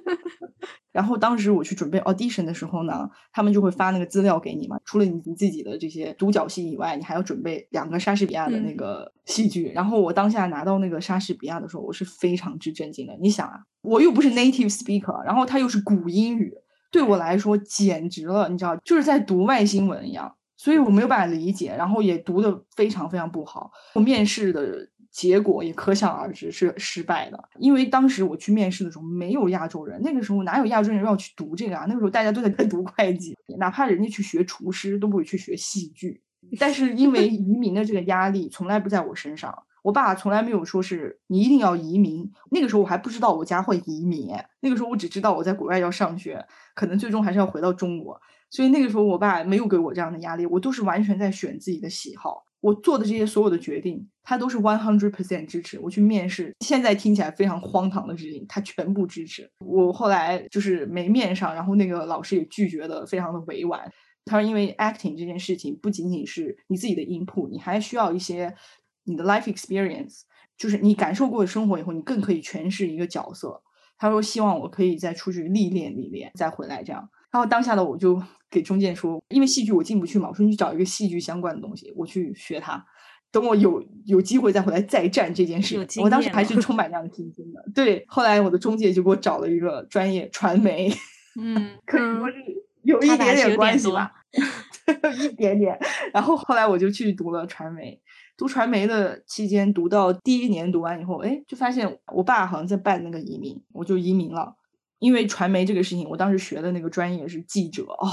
[0.91, 4.77] 然后当时我去准备 audition 的时候呢，他们就会发那个资料给你嘛。
[4.85, 9.71] 除了你你自己的这些独角戏以外，你还要准备两个莎士比亚的那个戏剧。
[9.73, 13.17] 然后我当下拿到那个莎士比亚的时候，我是非常之震惊的。
[13.19, 16.53] 你想啊，我又不是 native speaker，然后它又是古英语，
[16.91, 20.35] 对我来说简直了，你知道，就是在读外星文一样。
[20.55, 23.71] 所以我没有办法理解，然后也读的非常非常不好。
[23.95, 24.89] 我面试的。
[25.13, 31.85] 结果也可想而知是失败的，因为当时我去面试的时候没有亚洲人，那个时候哪有亚洲人要去读这个啊？
[31.87, 36.23] 那个时候大家都在读会计，哪怕人家去学厨师都不会去学戏剧。
[36.59, 42.31] 但是因为移民的这个压力从来不在我身上，我爸从来没有说是你一定要移民。
[42.49, 44.29] 那个时候我还不知道我家会移民，
[44.61, 46.43] 那个时候我只知道我在国外要上学，
[46.73, 48.19] 可能最终还是要回到中国。
[48.49, 52.43] 所以那个时候我爸没有给我这样的压力，我都是完全在选自己的喜好。
[52.63, 56.55] 我做的这些所有的决定，他都是 one hundred percent 支持我去面试。
[56.61, 59.91] 现在听起来非常荒唐的事情，他全部支持我。
[59.91, 63.91] 后来就是没面上，然后那个老师也拒绝的非常的委婉。
[64.23, 68.55] 他说，因为 acting 这件事情不仅仅是你自己的 input，你还需要一些
[69.03, 70.21] 你的 life experience，
[70.57, 73.61] 就是你感受过的生活以后，你更可以诠释一个角色。
[73.97, 77.09] 他说，希望我可以再出去历练历练，再回来这样。
[77.29, 78.23] 然后当下的我就
[78.53, 82.85] 给中介说，因为戏剧我进不去嘛，我说你去找一个戏剧相关的东西，我去学它。
[83.31, 85.83] 等我有有机会再回来再战这件事。
[86.03, 87.65] 我当时还是充满这样的信心的。
[87.73, 90.87] 对，后来我的中介就给我找了一个专业传媒，
[91.41, 92.35] 嗯，可以说是
[92.83, 94.11] 有一点点关系吧，
[95.19, 95.75] 一点点。
[96.13, 97.99] 然后后来我就去读了传媒，
[98.37, 104.55] 读传媒的期间，读到第一年读完以后，哎，就发现我爸好像在办那个移民，我就移民了。
[104.99, 108.07] 因为传媒这个事情，我当时学的那个专业是记者啊，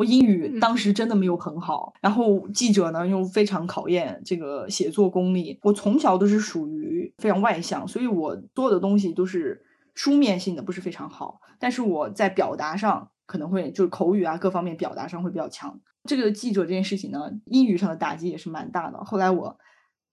[0.00, 5.58] 我英语当时真的没有很好，然后记者呢又非常考验这个写作功力。
[5.60, 9.62] 我从小都是属于非常外向，所以我做的东西都是
[9.94, 11.42] 书面性的，不是非常好。
[11.58, 15.78] 但是我在表达上可能会就是口语啊各方面表达上会比较强。
[16.04, 19.04] 这个记者这件事情呢，英语上的打击也是蛮大的。
[19.04, 19.58] 后来我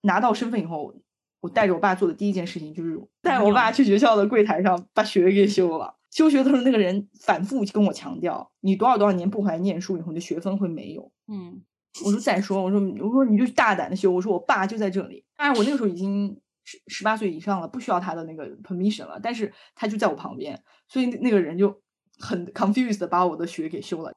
[0.02, 0.94] 拿到身份以后，
[1.40, 5.96] 我带着我爸做的第一件事情就是带我爸去学校的柜台上把学位给修了。
[6.12, 11.62] 休学的时候，那个人反复跟我强调：“你多少多少年不回来念书，以后你的学分会没有。”嗯，
[12.06, 15.26] 我说再说，我说我说你就大胆的修，我说我爸就在这里。
[15.36, 21.82] 当然我那个时候已经十十八岁以上了，不需要他的那个 permission 了，但是他就在我旁边，所以那个人就
[22.20, 24.14] 很 confused 的把我的学给修了。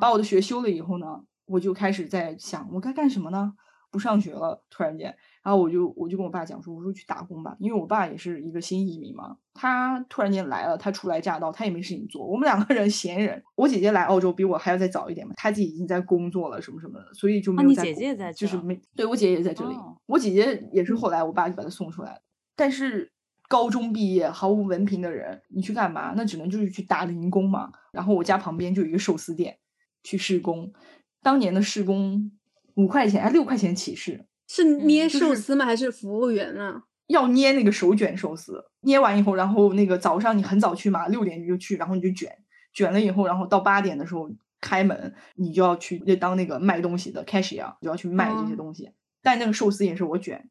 [0.00, 3.54] 把我的学修了以后呢，我就开始在想我该干什么呢？
[3.90, 5.16] 不上学了，突然间。
[5.42, 13.42] 然后我就我就跟我爸讲说，我说去打工吧，因为我爸也是一个新移民嘛，他突然间来了，他初来乍到，他也没事情做，我们两个 人闲人。
[13.56, 17.68] 我姐姐来澳洲比我还要再早一点嘛，她自己已经在工作了什么什么的，所以就没有。
[17.68, 19.74] 你姐姐在就是没对我姐姐也在这里，
[20.06, 22.20] 我姐姐也是后来我爸就把她送出来
[22.54, 23.10] 但是
[23.48, 26.14] 高中毕业毫无文凭的人，你去干嘛？
[26.16, 27.72] 那只能就是去打零工嘛。
[27.90, 29.58] 然后我家旁边就有一个寿司店，
[30.04, 30.72] 去试工，
[31.20, 32.30] 当年的试工
[32.76, 34.24] 五块钱还六块钱起试。
[34.48, 35.64] 是捏寿司吗？
[35.64, 36.84] 还是服务员啊？
[37.08, 42.34] 要捏那个手卷寿司，捏完以后，然后那个早上你很早去嘛，六点你就去，然后你就卷，
[42.72, 44.30] 卷了以后，然后到八点的时候
[44.60, 48.90] 开门，你就要去当那个卖东西的 cashier，就要去卖这些东西。
[49.20, 50.48] 但那个寿司也是我卷。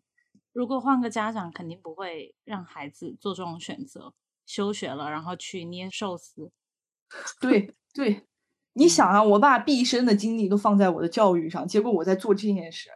[0.54, 4.14] 如果换个家长，肯定不会让孩子做这种选择，
[4.46, 6.52] 休学了然后去捏寿司。
[7.40, 8.24] 对对，
[8.74, 12.90] 你想啊，我爸毕生的精力都放在我的教育上，结果我在做这件事。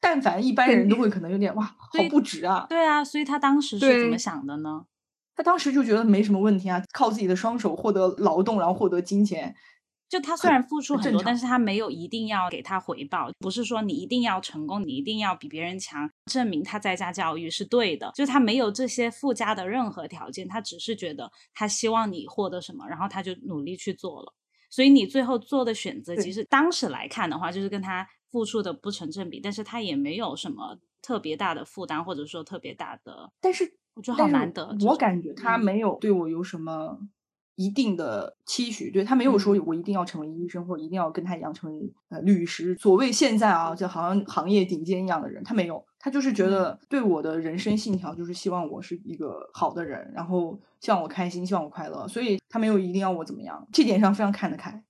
[0.00, 2.66] 但凡一般人都会可能有点哇， 好不值啊！
[2.68, 4.86] 对啊，所以他当时是怎么想的呢？
[5.36, 9.54] 他当时就觉得没什么问题啊，靠自己的双手获得劳动，然后获得金钱。
[10.08, 18.10] 就他虽然付出很多，但是他没有一定要给他回报，不是说你一定要成功，你一定要比别人强，证明他在家教育是对的。
[18.14, 24.34] 就他没有这些附加的任何条件，他只是觉得他希望你获得什么，然后他就努力去做了。
[24.68, 28.06] 所以你最后做的选择，其实当时来看的话，就是跟他。
[28.30, 33.30] 付出的不成正比，但是他也没有什么特别大的负担，或者说特别大的。
[33.40, 36.98] 但是我觉得好难得，我感觉他没有对我有什么
[37.56, 42.76] 一定的期许，对他没有说我一定要成为医生，或者一定要跟他一样成为呃律师。
[42.76, 54.82] 所谓现在啊，就好像行业顶尖一样的人，他没有，他就是觉得对我的人生信条就是希望我是一个好的人，然后希望我开心，希望我快乐，所以他没有一定要我怎么样，这点上非常看得开。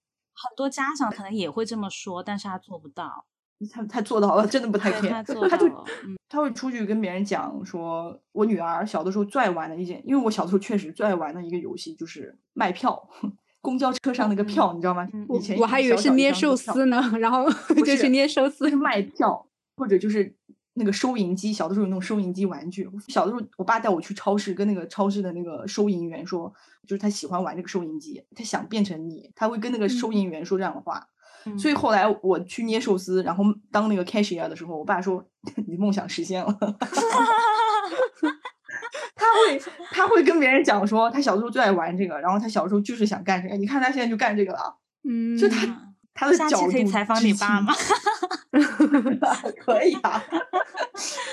[0.42, 3.26] 很多家长可能也会这么说，但是他做不到。
[3.70, 5.10] 他他做到了，真的不太 care。
[5.50, 5.84] 他就
[6.30, 13.06] 他会出去跟别人讲说，我女儿小的时候最爱玩的一件，因为我小的时候确实最爱玩的一个游戏就是卖票，
[13.60, 15.06] 公交车上那个票，你知道吗？
[15.34, 20.34] 以前我还以为 是捏寿司呢，然后就去捏寿司，卖票，或者就是
[20.74, 21.52] 那个收银机。
[21.52, 22.88] 小的时候有那种收银机玩具。
[23.08, 26.52] 小的时候，我爸带我去超市，跟那个超市的那个收银员说，
[26.86, 31.06] 就是他喜欢玩这个收银机，他想变成你，他会跟那个收银员说这样的话。
[31.58, 35.24] 所以后来我去捏寿司，然后当那个 cashier 的时候，我爸说
[35.66, 36.52] ：“你梦想实现了。
[39.16, 43.56] ”他会他会跟别人讲说，他小时候最爱玩这个，然后他小时候就是想干这个。
[43.56, 44.76] 你看他现在就干这个了。
[45.08, 47.72] 嗯，就他他的角度可以采访你爸吗？
[49.64, 50.22] 可以啊。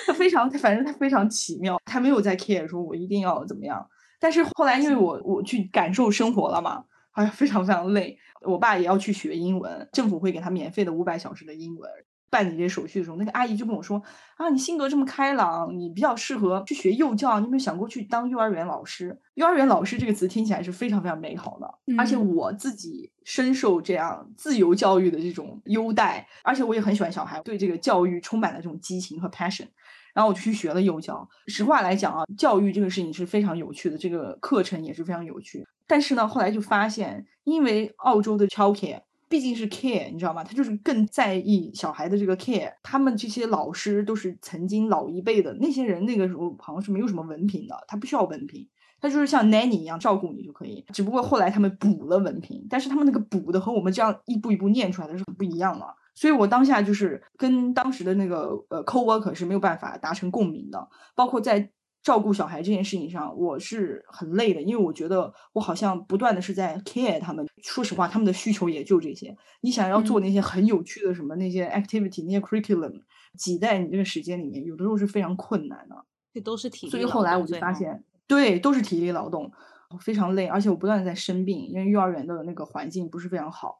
[0.05, 3.87] 他非常，反正他非常奇妙，他没有在 care 说我一定要怎么样。
[4.19, 6.85] 但是后来因为我我去感受生活了嘛。
[7.11, 8.17] 哎呀，非常非常累。
[8.41, 11.89] 我爸也要去学英文，政府会给他免费的五百小时的英文。
[12.29, 14.01] 办理这些手续的时候，那个阿姨就跟我说
[14.37, 17.39] ：“啊，你性格这么开朗，你比较适合去学幼教。
[17.39, 19.17] 你有没有想过去当幼儿园老师？
[19.35, 21.95] 幼儿园老师这个词听起来是非常非常美好的。
[21.97, 29.67] 而且我自己深受这样自由教育的这种优待，而且我也很喜欢小孩，对这个教育充满了这种激情和 passion。
[30.13, 31.29] 然后我就去学了幼教。
[31.45, 40.43] 实话来讲啊，教育这个事情是非常有趣的，这个课程也是非常有趣。”但是呢，后来就发现，因为澳洲的 childcare 毕竟是 care，你知道吗？
[40.43, 42.73] 他就是更在意小孩的这个 care。
[42.81, 48.67] 他们这些老师都是曾经老一辈的那些人，那个时候好像是没有什么文凭的，他不需要文凭，
[49.01, 50.85] 他就是像 nanny 一样照顾你就可以。
[50.93, 55.95] 只不过后来他们补了文凭，但是他们那个补的和我们这样一步一步念出来的是很不一样了。
[56.15, 61.71] 所以我当下就是跟当时的那个呃 co-worker 是没有办法达成共鸣的，包括在。
[62.03, 67.45] 照顾小孩这件事情上，我是很累的，因为我觉得我好像不断的是在 care 他们。
[67.61, 69.35] 说实话，他们的需求也就这些。
[69.61, 73.01] 你想要做那些很有趣的什么那些 activity，那些 curriculum，
[73.37, 76.05] 挤在你这个时间里面，有的时候是非常困难的。
[76.33, 76.91] 这都是体力。
[76.91, 79.51] 所以后来我就发现，对，都是体力劳动，
[79.99, 83.79] 非常累，而且我不断的在生病，因为幼儿园的那个环境不是非常好。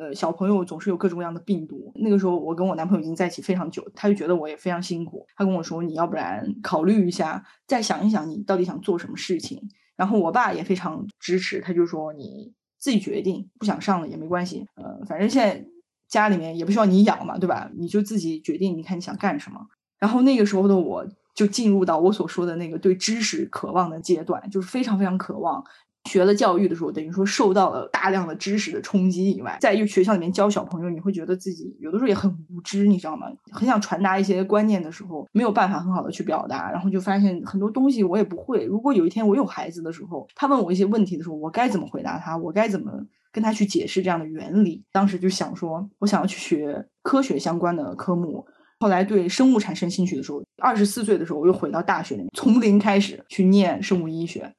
[0.00, 1.92] 呃，小朋友总是有各种各样的病毒。
[1.96, 5.26] 那个时候，我跟我男朋友已经在一起非常久，他就觉得我也非常辛苦。
[5.36, 14.66] 他跟我说：“你要不然考虑一下，再想一想，你到底想做什么事情。”然后我爸也非常支持，他就说：“你自己决定，不想上了也没关系。
[14.76, 15.66] 呃，反正现在
[16.08, 17.70] 家里面也不需要你养嘛，对吧？
[17.76, 19.60] 你就自己决定，你看你想干什么。”
[20.00, 25.62] 然后那个时候的我就进入到我所说的那个对知识渴望的阶段，就是非常非常渴望。
[26.04, 33.26] 学了教育的时候，等于说受到了大量的知识的冲击以外，在学校里面教小朋友，你会觉得自己有的时候也很无知，你知道吗？
[33.50, 38.64] 很想传达一些观念的时候，没有办法很好的去表达，然后就发现很多东西我也不会。
[38.64, 42.36] 如果有一天我有孩子的时候，他问我一些问题的时候，我该怎么回答他？
[42.36, 42.92] 我该怎么
[43.30, 44.84] 跟他去解释这样的原理？
[44.92, 48.44] 当时就想说，我想要去学科学相关的科目。
[48.80, 54.52] 后来对生物产生兴趣的时候，二十四岁的时候，我又回到大学里面，从零开始去念生物医学。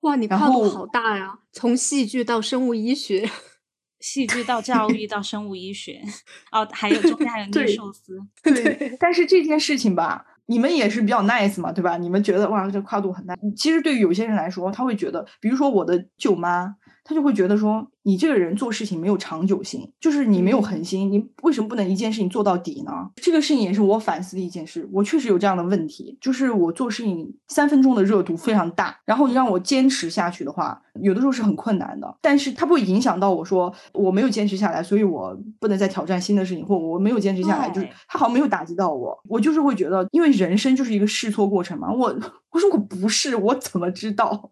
[0.00, 1.38] 哇，你跨度好大呀！
[1.52, 3.28] 从戏剧到生物医学，
[4.00, 6.02] 戏剧到教育到生物医学，
[6.52, 8.18] 哦，还有中间还有捏寿司。
[8.42, 11.96] 对，但是这件事情吧，你们也是比较 nice 嘛，对吧？
[11.96, 13.36] 你们觉得哇，这跨度很大。
[13.56, 16.76] 其实对于有些人来说，他会觉得，比如说我的舅妈。
[17.08, 22.92] 他就会觉得说，你这个人做事情没有长久性，就是你没有恒心，你为什么不能一件事情做到底呢？
[23.16, 42.14] 这个事情也是我反思的一件事，我确实有这样的问题，就是我做事情三分钟的热度非常大，然后你让我坚持下去的话，有的时候是很困难的，但是它不会影响到我说我没有坚持下来，所以我不能再挑战新的事情，或我没有坚持下来，就是他好像没有打击到我，我就是会觉得，因为人生就是一个试错过程嘛，我
[42.52, 44.50] 我说我不是，我怎么知道？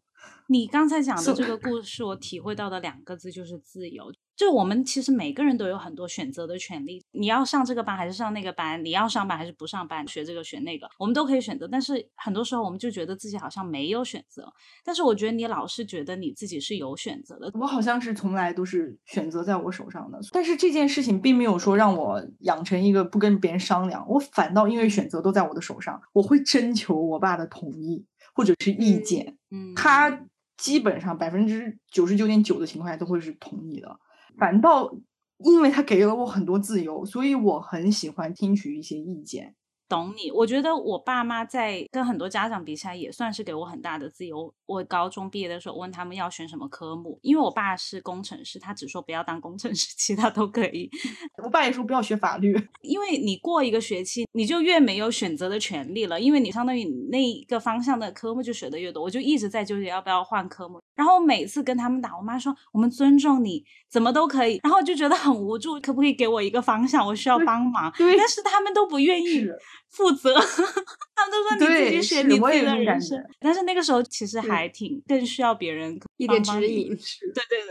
[0.48, 4.12] 你刚才讲的这个故事，我体会到的两个字就是自由。
[4.36, 11.66] 就我们其实每个人都有很多选择的权利，你要上这个班还是上那个班，你要上班还是不上班，学这个学那个，我们都可以选择。
[11.66, 14.52] 但是很多时候我们就觉得自己好像没有选择。
[14.84, 20.20] 但是我觉得你老是觉得你自己是有选择的，我好像是从来都是选择在我手上的。
[20.32, 29.38] 但是这件事情并没有说让我养成一个不跟别人商量，我反倒因为选择都在我的手上，我会征求我爸的同意或者是意见。
[29.50, 30.26] 嗯，他。
[30.56, 33.98] 基本上百分之九十九点九的情况下都会是同意的，
[34.38, 34.90] 反倒
[35.38, 39.54] 因为他给了我很多自由，所以我很喜欢听取一些意见。
[39.88, 44.52] 懂你，我觉得我爸妈在跟很多家长比起来，也算是给我很大的自由。
[44.66, 50.90] 我高中毕业的时候问他们要选什么科目，因为我爸是工程师，他只说不要当工程师，其他都可以。
[51.44, 59.02] 我爸也说不要学法律， 因为你过一个学期，你就越没有选择的权利了，因为你相当于你那一个方向的科目就学的越多。
[59.02, 69.46] 我就一直在纠结要不要换科目，然后每次跟他们打，我妈说我们尊重你，怎么都可以，然后就觉得很无助，可不可以给我一个方向，我需要帮忙，但是他们都不愿意。
[69.90, 70.34] 负责，
[71.14, 76.88] 他们都说你自己选你自己的人生，但是那个时候其实还挺更需要别人一点指引。
[76.88, 77.64] 对对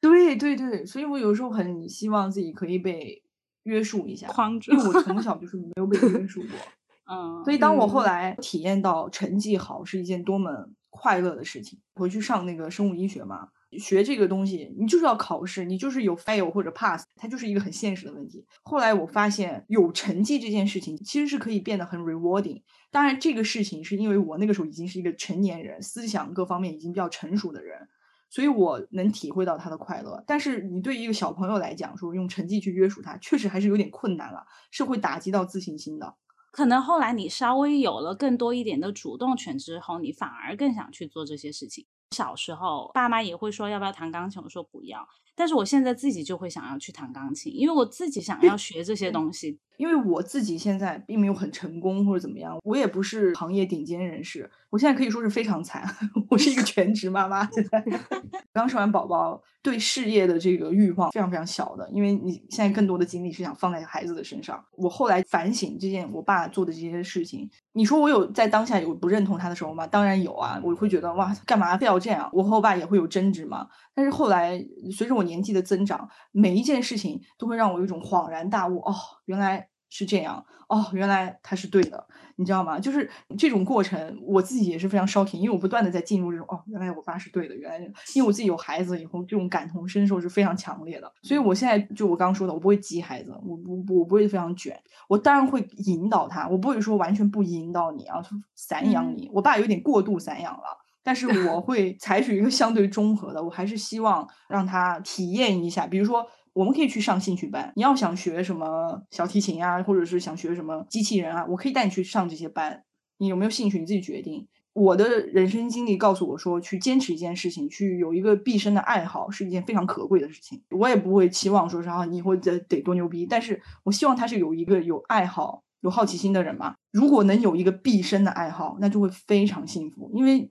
[0.00, 3.22] 对，对对对，所以我有时候很希望自己可以被
[3.64, 6.50] 约束一下，框住，因为我从小就是没有被约束过。
[7.10, 13.48] 嗯，所以当我后来体验到成绩好是一件多么快乐的事情，回去上那个生物医学嘛。
[13.78, 18.44] 学这个东西，你就是要考试，你就是有 fail 或者 pass，它就是一个很现实的问题。
[18.62, 22.62] 后来我发现，有成绩这件事情其实是可以变得很 rewarding。
[22.90, 27.88] 当然，这个事情是因为我那个时候已经是一个成年人，思想各方面已经比较成熟的人，
[28.28, 30.22] 所以我能体会到他的快乐。
[30.26, 36.14] 但是，你对于一个小朋友来讲，说用成绩去约束他，确实还是有点困难了，是会打击到自信心的。
[36.50, 41.86] 可能后来你稍微有了更多一点的主动权之后，你反而更想去做这些事情。
[42.12, 45.08] 小时候，爸妈也会说要不要弹钢琴，我说不要。
[45.34, 49.58] 但是我现在自己就会想要去弹钢琴，因为我自己想要学这些东西。
[49.78, 55.82] 因为我自己现在并没有很成功或者怎么样，我也不是行业顶尖人士，我现在可以说是非常惨，
[56.30, 57.50] 我是一个全职妈妈。
[57.50, 57.82] 现在
[58.52, 64.62] 刚生完宝宝，对事业的这个欲望非常非常小的，因为你现在更多的精力是想放在孩子的身上。
[64.76, 69.84] 我后来反省这件我爸做的这些事情，你说我有在当下有不认同他的时候吗？
[69.84, 72.30] 当然有啊，我会觉得哇，干嘛非要这样？
[72.32, 73.66] 我和我爸也会有争执嘛。
[73.94, 74.64] 但是后来
[74.96, 78.94] 随着我年纪的增长，每一件事情都会让我有一种恍然大悟，哦，
[79.24, 79.68] 原来。
[79.94, 82.06] 是这样哦，原来他是对的，
[82.36, 82.80] 你知道吗？
[82.80, 87.78] 就是这种过程，我自己也是非常 shocking，因为我不断的在进入这种哦，原来我爸是对的，原来
[88.14, 91.12] 因为我自己有孩子以后，这种感同身受是非常强烈的。
[91.20, 98.22] 所以我现在就我刚刚说的，我不会急孩子，我不我不会非常卷，我当然会引导他，我不会说完全不引导你啊，
[98.54, 99.30] 散养你。
[99.34, 106.26] 我爸有点过度散养了，但是我 会采取一个相对中和的，我还是希望让他体验一下，比如说。
[106.54, 107.72] 我们可以去上兴趣班。
[107.76, 112.82] 你要想学什么小提琴啊，或者是想学什么机器人啊，我可以带你去上这些班。
[113.16, 114.46] 你有没有兴趣，你自己决定。
[114.74, 120.62] 我的人生经历告诉我说，去坚持一件事情，去有一个毕生的爱好，是一件非常可贵的事情。
[120.78, 123.24] 我也不会期望说是啊，你以后得得多牛逼。
[123.24, 126.74] 但是我希望他是有一个有爱好、有好奇心的人嘛。
[126.90, 130.10] 如果能有一个毕生的爱好，那就会非常幸福。
[130.12, 130.46] 因为，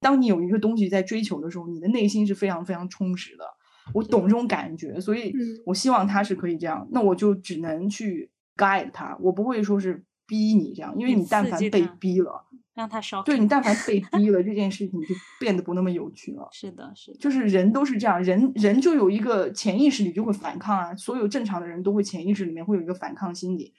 [0.00, 3.44] 当你有一个东西在追求的时候，你的内心是非常非常充实的。
[3.92, 5.34] 我懂这种感觉，所以
[5.66, 6.86] 我希望他是可以这样。
[6.92, 13.24] 那我就只能去 guide 他，我不会说是逼你这样，因为你但凡被逼了，让他 shock。
[13.24, 15.08] 对你，但凡被 逼了，这件事情就
[15.40, 16.48] 变得不那么有趣了。
[16.52, 23.74] 是的，是的，就是人都是这样，人人就有一个潜意识里就会反抗啊，所有正常的人都会潜意识里面会有一个反抗心理，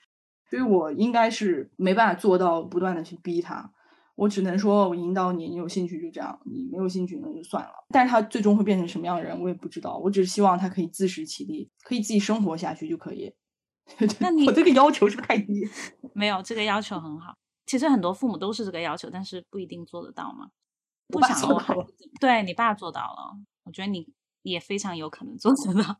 [0.49, 3.71] 所以我应该是没办法做到不断的去逼他。
[4.15, 7.71] 我只能说，我引导你，你有兴趣就这样，你没有兴趣那就算了。
[7.89, 9.97] 但是他最终会变成什么样的人，我也不知道。
[9.97, 13.33] 我只是希望他可以自食其力，可以自己生活下去就可以。
[14.19, 15.67] 那你我这个要求是不是太低？
[16.13, 17.35] 没有，这个要求很好。
[17.65, 20.49] 其实很多父母都是这个要求，但是不一定做得到嘛。
[21.07, 21.85] 不想做到了，
[22.21, 24.07] 对你爸做到了，我觉得你
[24.43, 25.97] 也非常有可能做得到。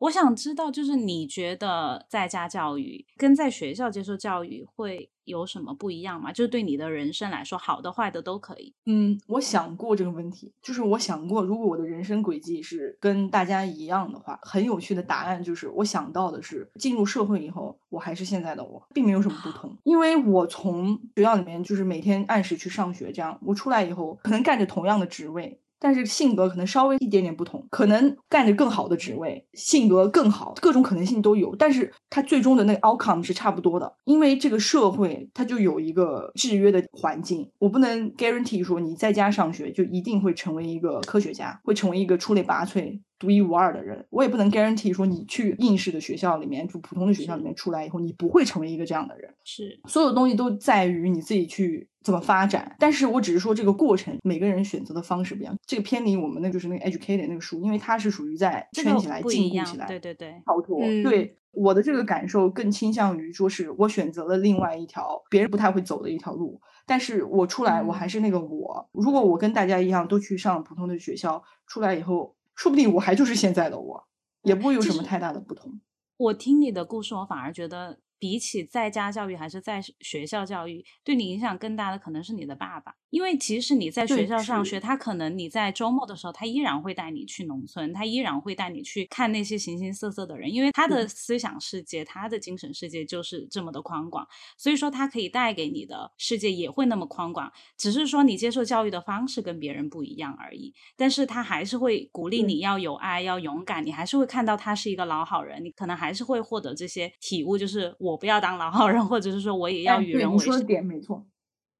[0.00, 6.32] 我想知道，就是你觉得在家教育跟在学校接受教育会有什么不一样吗？
[6.32, 8.74] 就是对你的人生来说，好的、坏的都可以。
[8.86, 19.76] 嗯，我想过这个问题，就是我想过，如果我的人生轨迹是跟大家一样的话，很有趣的答案就是，我想到的是，进入社会以后，我还是现在的我，并没有什么不同。
[19.84, 25.59] 因为我从学校里面就是每天按时去上学，这样我出来以后，可能干着同样的职位。
[25.80, 31.56] 但是性格可能稍微一点点不同，可能干着更好的职位，性格更好，各种可能性都有。
[31.56, 43.00] 但是它最终的那个 outcome 是差不多的，因为这个社会它就有一个制约的环境，我不能 guarantee 说你在家上学就一定会成为一个科学家，会成为一个出类拔萃。
[43.20, 49.32] 独一无二的人，我也不能 guarantee 说你去应试的学校里面，就普通的学校里面出来以后，你不会成为一个这样的人。
[49.44, 52.74] 是，所有东西都在于你自己去怎么发展。
[52.78, 55.54] 但是我只是说这个过程，每个人选择的方式不一样。
[55.66, 60.80] 这个偏离我们那就是那个 educated 那个书，因为它是属于在圈起来、禁锢起来、对对对，逃脱。
[61.04, 68.88] 对我的这个感受更倾向于说是我选择了另外一条别人不太会走的一条路，但是我出来我还是那个我。
[68.92, 72.34] 如果我跟大家一样都去上普通的学校，出来以后。
[72.60, 74.06] 说不定我还就是现在的我，
[74.42, 75.80] 也不会有什么太大的不同。
[76.18, 77.98] 我听你的故事，我反而觉得。
[78.20, 100.74] 比起在家教育还是在学校教育，对你影响更大的可能是你的爸爸，因为其实你在学校上学，他可能你在周末的时候，他依然会带你去农村，他依然会带你去看那些形形色色的人，因为他的思想世界、他的精神世界就是这么的宽广，所以说他可以带给你的世界也会那么宽广，只是说你接受教育的方式跟别人不一样而已。
[100.94, 108.09] 但是他还是会鼓励你要有爱、要勇敢，你还是会看到他是一个老好人，你可能还是会获得这些体悟，就是我。
[108.10, 110.48] 我不要当老好人，或者是说我也要与人为善。
[110.48, 111.26] 你说的点没错，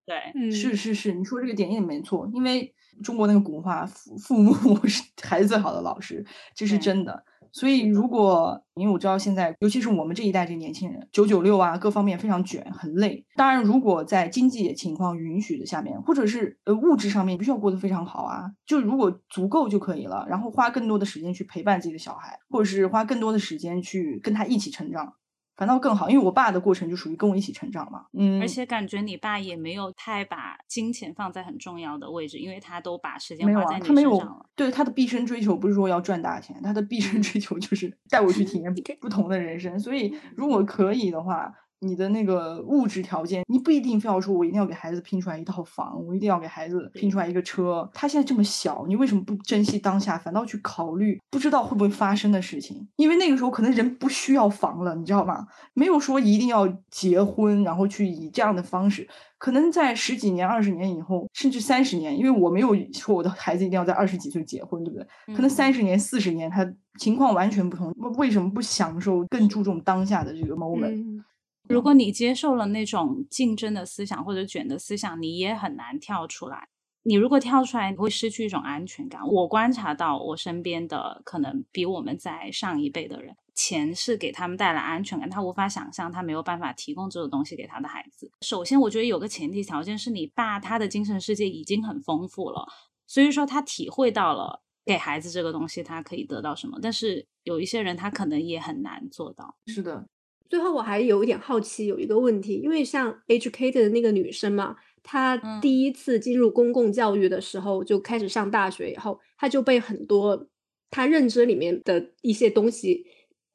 [0.06, 4.54] 对，是是是，你说这个点也没错，因为中国那个古话，父父母
[4.86, 6.24] 是孩子最好的老师，
[6.54, 7.24] 这是真的。
[7.52, 13.26] 所以，如果因为我知道现在，尤其是我们这一代这年轻人，九九六啊，各方面非常卷，很累。
[13.34, 18.52] 当然，如果在经济情况允许的下面，或者是呃物质上面，不需要过得非常好啊。
[18.64, 25.14] 就如果足够就可以了，然后花更多的时间去陪伴自己的小孩，或者是花更多的时间去跟他一起成长。
[25.60, 28.06] 反倒更好，因为我爸的过程就属于跟我一起成长嘛。
[28.14, 34.46] 嗯，而且感觉你爸也没有太把金钱放在很重要的位置，因为他都把时间花在你身上了。
[34.56, 39.78] 对他的毕生追求不是说要赚大钱，他的毕生追求就是带我去体验 不同的人生。
[39.78, 41.52] 所以如果可以的话。
[41.80, 47.88] 你的那个物质条件，你不一定非要说，我一定要给孩子拼出来一套房，我一定要给孩子拼出来一个车。
[47.94, 52.86] 他现在这么小，你为什么不珍惜当下，反倒去考虑不知道会不会发生的事情？
[52.96, 55.46] 因为那个时候可能人不需要房了，你知道吗？
[55.74, 59.08] 没有说一定要结婚，然后去以这样的方式。
[59.38, 65.34] 可能在十几年、二十年以后，甚至三十年，因为我没有说我的孩子一定要在二十几岁结婚，对不对？
[65.34, 67.90] 可能三十年、四十年，他情况完全不同。
[68.18, 71.22] 为什么不享受更注重当下的这个 moment？
[71.70, 76.68] 如果你接受了那种竞争的思想或者卷的思想，你也很难跳出来。
[77.04, 79.24] 你如果跳出来，你会失去一种安全感。
[79.24, 88.28] 我观察到我身边的可能比我们在上一辈的人，钱是给他们带来安全感，他无法想象，他没有办法提供这个东西给他的孩子。
[88.40, 92.66] 首先，我觉得有个前提条件是你爸他的精神世界已经很丰富了，
[93.06, 96.80] 所以说他体会到了给孩子这个东西他可以得到什么。
[96.82, 99.56] 但是有一些人他可能也很难做到。
[99.66, 100.04] 是的。
[100.50, 110.48] 最后我还有一点好奇，有一个问题，因为像 educated 的那个女生嘛，她第一次进入公共教育的时候，就开始上大学以后，她就被很多
[110.90, 113.06] 她认知里面的一些东西，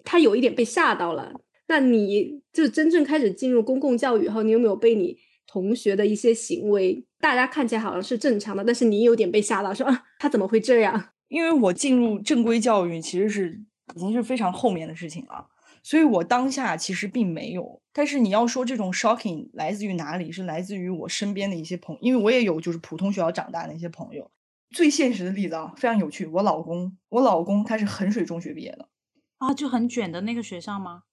[0.06, 1.34] 她有一点被吓到了。
[1.68, 11.10] 那你就真正开始进入公共教育以后，你有没有被你同学的一些行为，大家看起来好像是正常的，但是你有点被吓到，说啊，他怎么会这样？
[11.28, 13.60] 因为我进入正规教育其实是
[13.96, 15.46] 已经是非常后面的事情了。
[15.86, 24.32] 所以我当下其实并没有，但是你要说这种 shocking 来自于哪里，是来自于我身边的一些朋友，因为我也有就是普通学校长大的一些朋友。
[24.72, 28.90] 最现实的例子啊，非常有趣，我老公，我老公他是衡水中学毕业的，
[29.38, 31.04] 啊，就很卷的那个学校吗？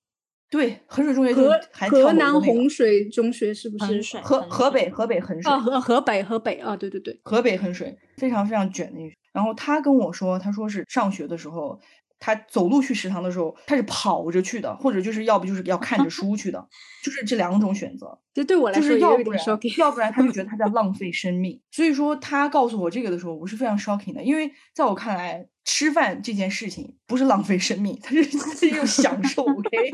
[0.49, 3.85] 对，衡水中学就河还河南的那个洪水中学是不是？
[3.85, 9.15] 衡水河河北河北衡水啊，河河北河北啊，对对对，河北衡水非常非常卷的一个。
[9.33, 11.81] 然后他跟我说，他说是上学的时候，
[12.25, 16.69] 他走路去食堂的时候，他是跑着去的，或者就是要不就是要看着 书去的，
[17.03, 18.17] 就是这两种选择。
[18.33, 19.45] 就对我来说要不然。
[19.77, 21.61] 要不然他就觉得他在 浪费生命。
[21.73, 29.43] 所以说他告诉我这个的时候，我是非常 shocking 的，因为在我看来，吃饭这件事情不是浪费生命，它是它是一种享受。
[29.43, 29.91] OK，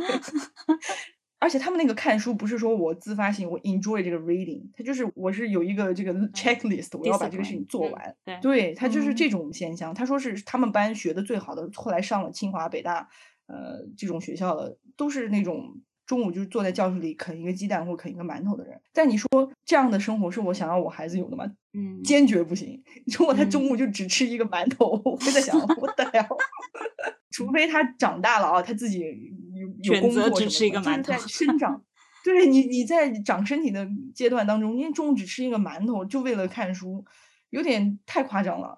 [1.41, 8.17] 而且他们那个看书不是说我自发性我 enjoy 这个 reading，他就是我是有一个这个 checklist，我要把这个事情做嗯完。
[8.25, 9.95] 对对他就是嗯这种现象。
[9.95, 13.09] 他说是他们班学的最好的，后来上了清华、北大，
[13.47, 18.81] 呃，这种学校的，都是那种中午就是坐在教室里啃一个鸡蛋或啃一个馒头的人。
[18.95, 19.29] 但你说
[19.65, 21.45] 这样的生活是我想要我孩子有的吗？
[21.75, 22.83] 嗯，坚决不行。
[23.17, 26.27] 如果他嗯中午就只吃一个馒头，我会在想， 我的了，
[27.31, 31.85] 除非他长大了啊，他自己有有工作择只吃一个馒头生长。
[32.25, 37.05] 对你，你在长身体的阶段当中，你中午只吃一个馒头，就为了看书，
[37.51, 38.77] 有点太夸张了。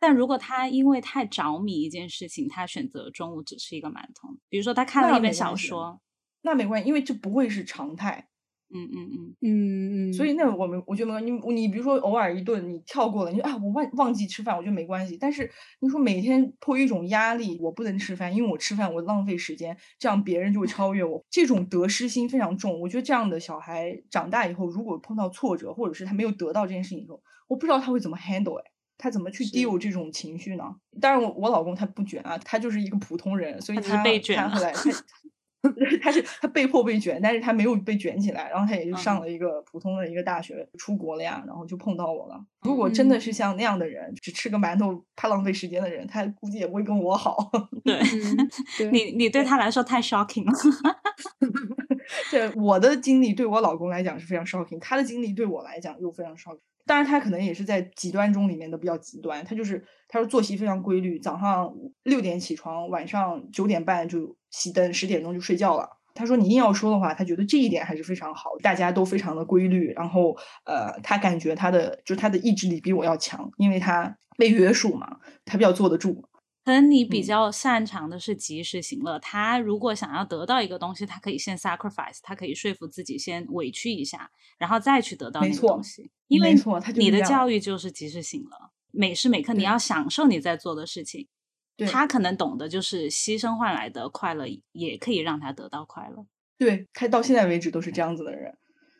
[0.00, 6.00] 但如果他因为太着迷一件事情，他选择中午只吃一个馒头，比如说他看了一本小说，
[6.48, 8.28] 那没关系，因为这不会是常态。
[8.70, 11.30] 嗯嗯嗯，嗯嗯，所以那我们我觉得没关系。
[11.30, 15.16] 你你比如说偶尔一顿你跳过了，你就啊我忘忘记吃饭，我觉得没关系。
[15.16, 15.50] 但是
[15.80, 22.78] 你说每天迫于一种压力，我不能吃饭，因为我吃饭我浪费时间，这样别人就会超越我，这种得失心非常重。
[22.78, 28.64] 我觉得这样的小孩长大以后，如果碰到挫折，或者是他没有得到这件事情的时候，我不知道他会怎么 handle 哎。
[29.00, 30.64] 他怎么去 deal 这种情绪呢？
[31.00, 34.90] 当然我，我老公他不卷啊，他就是一个普通人，所以他只是他被卷了他后来他
[36.00, 42.40] 他是他被迫被卷，但是他没有被卷起来，然后他也就上嗯了一个普通的一个大学，出国了呀，然后就碰到我了。
[42.62, 47.50] 如果真的嗯是像那样的人，只吃个馒头怕浪费时间的人，他估计也不会跟我好。
[47.84, 47.98] 对
[48.90, 50.52] 你你对他来说太 shocking 了，
[52.30, 56.60] 对我的经历对我老公来讲是非常 shocking，他的经历对我来讲又非常 shocking。
[56.88, 59.44] 当然，他可能也是在极端中里面的比较极端。
[59.44, 61.70] 他就是他说作息非常规律，早上
[62.04, 65.88] 六点起床，晚上九点半就熄灯，十点钟就睡觉了。
[66.14, 69.92] 他说你硬要说的话，他觉得这一点还是非常好，大家都非常的规律。
[69.92, 76.27] 然后呃，他感觉他的就他的意志力比我要强，因为他被约束嘛，他比较坐得住。
[76.68, 79.18] 可能你比嗯较擅长的是及时行乐。
[79.20, 86.10] 他如果想要得到一个东西，他可以先 sacrifice，他可以说服自己先委屈一下，然后再去得到那个东西。
[86.26, 91.26] 因为没错他就是你的教育就是及时行乐，每时每刻你要享受你在做的事情。
[91.90, 96.26] 他可能懂得就是牺牲换来的快乐，也可以让他得到快乐。
[96.58, 98.58] 对他到现在为止都是这样子的人。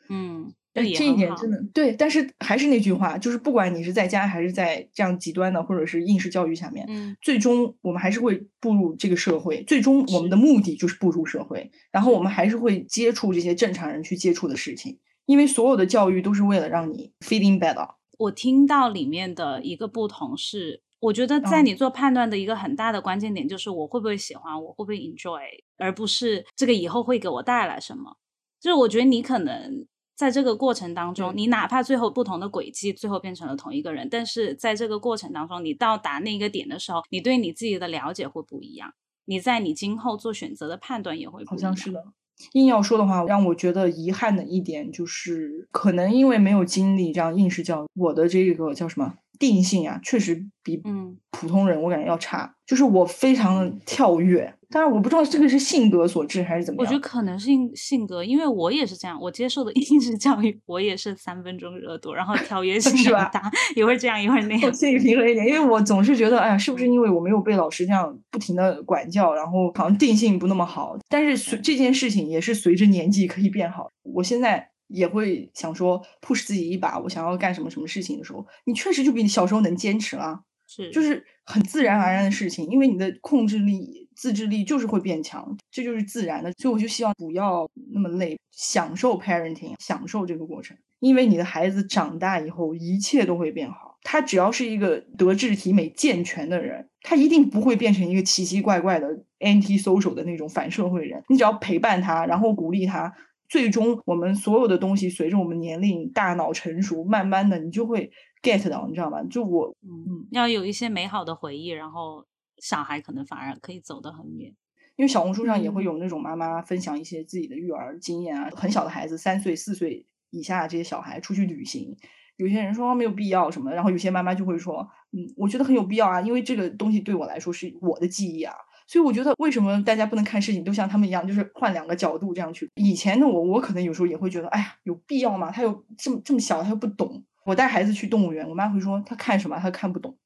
[0.09, 17.95] 嗯，这一点真的对，但是还是那句话，就是不管你是在家还是在这样极端的或者是应试教育下面，嗯最终我们还是会步入这个社会，最终我们的目的就是步入社会，然后我们还是会接触这些正常人去接触的事情，因为所有的教育都是为了让你 feeling better。
[18.17, 25.39] 我听到里面的一个不同是，我觉得在嗯你做判断的一个很大的关键点就是我会不会喜欢，我会不会 enjoy，
[25.77, 28.17] 而不是这个以后会给我带来什么。
[28.59, 29.85] 就是我觉得你可能
[30.19, 38.91] 在这个过程当中，对你哪怕最后不同的轨迹，最后变成了同一个人，但是在这个过程当中，你到达那个点的时候，你对你自己的了解会不一样，
[39.23, 41.71] 你在你今后做选择的判断也会不好一样。
[41.71, 42.03] 好像是的。
[42.51, 52.57] 硬要说的话，让我觉得遗憾的一点就是，可能因为没有经历这样应试教育，我的这个叫什么定性啊，确实比嗯普通人我感觉要差。
[52.65, 56.85] 就是我非常的跳跃，当然我不知道这个是性格所致还是怎么样。
[56.85, 64.73] 我觉得可能是性性格，因为我也是这样，我接受的 应试教育，我也是三分钟热度，然后跳跃 性是吧很大，一会儿这样，一会儿那样我样。
[64.73, 70.97] 心理平衡一点，因为我总是觉得，哎呀，是不是因为我没有被老师这样不停的管教，然后好像定性不那么好？
[71.09, 73.89] 但是随这件事情也是随着年纪可以变好。
[74.03, 86.51] 我现在也会想说，push 自己一把，我想要干什么什么事情的时候，你确实就比你小时候能坚持了，是，就是很自然而然的事情，因为你的控制力、自制力就是会变强，这就是自然的。
[86.53, 90.77] 所以我就希望不要那么累，享受 parenting，享受这个过程。
[90.99, 93.97] 因为你的孩子长大以后，一切都会变好。
[94.03, 99.07] 他只要是一个德智体美健全的人，他一定不会变成一个奇奇怪怪的
[99.39, 101.23] anti social 的那种反社会人。
[101.29, 103.13] 你只要陪伴他，然后鼓励他，
[103.49, 108.11] 最终我们所有的东西随着我们年龄、大脑成熟，慢慢的你就会
[108.41, 109.23] get 到，你知道吗？
[109.23, 112.25] 就我嗯，要有一些美好的回忆，然后
[112.59, 114.55] 小孩可能反而可以走得很远。
[114.95, 121.95] 因为小红书上也会嗯有那种妈妈分享一些自己的育儿经验啊，很小的孩子，三岁、四岁以下这些小孩出去旅行，
[122.35, 128.53] 有些人说没有必要什么，然后有些妈妈就会说，嗯，我觉得很有必要啊，因为这个东西对我来说是我的记忆啊，
[128.89, 132.67] 所以我觉得，为什么大家不能看事情都像他们一样，就是换两个角度这样去？
[132.73, 135.51] 以前的我，我可能有时候也会觉得，哎呀，有必要吗？
[135.51, 137.23] 他又这么这么小，他又不懂。
[137.45, 140.17] 我带孩子去动物园，我妈会说他看什么，他看不懂。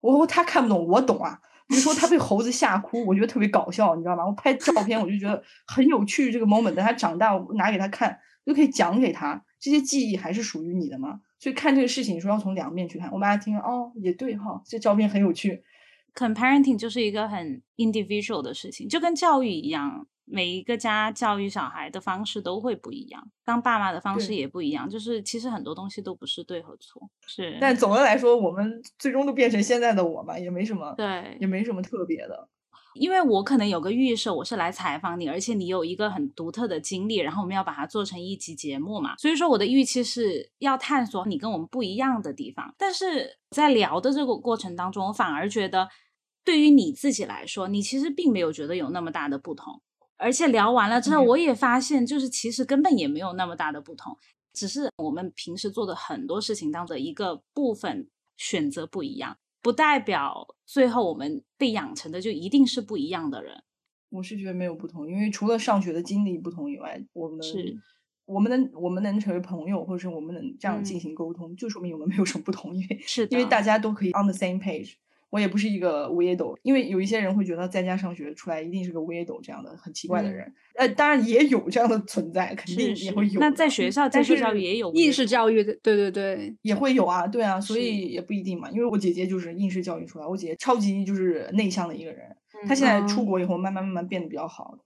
[0.00, 1.40] 我说他看不懂，我懂啊。
[1.66, 4.24] 比如说他被猴子吓哭，我觉得特别搞笑，你知道吗？
[4.24, 6.30] 我拍照片，我就觉得很有趣。
[6.30, 8.16] 这个 moment，等他长大，我拿给他看，
[8.46, 9.42] 就可以讲给他。
[9.58, 11.18] 这些记忆还是属于你的吗？
[11.40, 13.10] 所以看这个事情，你说要从两面去看。
[13.10, 15.64] 我妈听，哦，也对哈，这照片很有趣。
[16.14, 20.06] Comparenting 就是一个很 individual 的事情，就跟教育一样。
[20.24, 24.88] 每一个家教育小孩的方式都会不一样，当爸妈的方式也不一样。
[24.88, 27.58] 就是其实很多东西都不是对和错，是。
[27.60, 32.48] 但总的来说，我们最终都变成现在的我嘛，也没什么，对，也没什么特别的。
[32.94, 39.16] 因为我可能有个预设，我是来采访你，而且你有一个很独特的经历，然后我们要把它做成一集节目嘛。
[39.16, 42.72] 所以说，我的预期是要探索你跟我们不一样的地方。
[42.78, 45.88] 但是在聊的这个过程当中，我反而觉得，
[46.44, 49.80] 对于你自己来说，你其实并没有觉得有那么大的不同。
[50.16, 54.16] 而且聊完了之后，我也发现，就是其实根本也没有那么大的不同，
[54.52, 63.64] 只是我们平时做的很多事情当中的一个部分选择不一样，不代表最后我们被养成的就一定是不一样的人。
[64.10, 67.76] 我是觉得没有不同，因为除了上学的经历不同以外，我们是，
[68.24, 74.94] 我们能我们能成为朋友，或者是我们能这样进行沟通，就说明我们没有什么不同，因为是因为大家都可以 on the same page。
[75.32, 80.52] 我也不是一个 weirdo，因为有一些人会觉得在家上学出来一定是个 weirdo 这样的很奇怪的人。
[80.74, 83.40] 呃，当然也有这样的存在，肯定也会有。
[83.40, 88.70] 那在学校，在学校也有应试教育的，对对对，也会有啊，对啊，所以也不一定嘛。
[88.72, 92.36] 因为我姐姐就是应试教育出来，我姐姐超级就是内向的一个人，
[92.68, 94.76] 她现在出国以后慢慢慢慢变得比较好。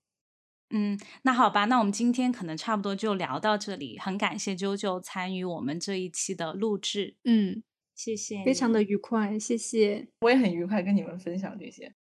[0.71, 3.99] 嗯，那好吧，那我们今天可能差不多就聊到这里。
[3.99, 7.17] 很感谢啾啾参与我们这一期的录制。
[7.25, 7.65] 嗯。
[7.97, 11.93] 谢谢，非常的愉快，谢谢，我也很愉快跟你们分享这些。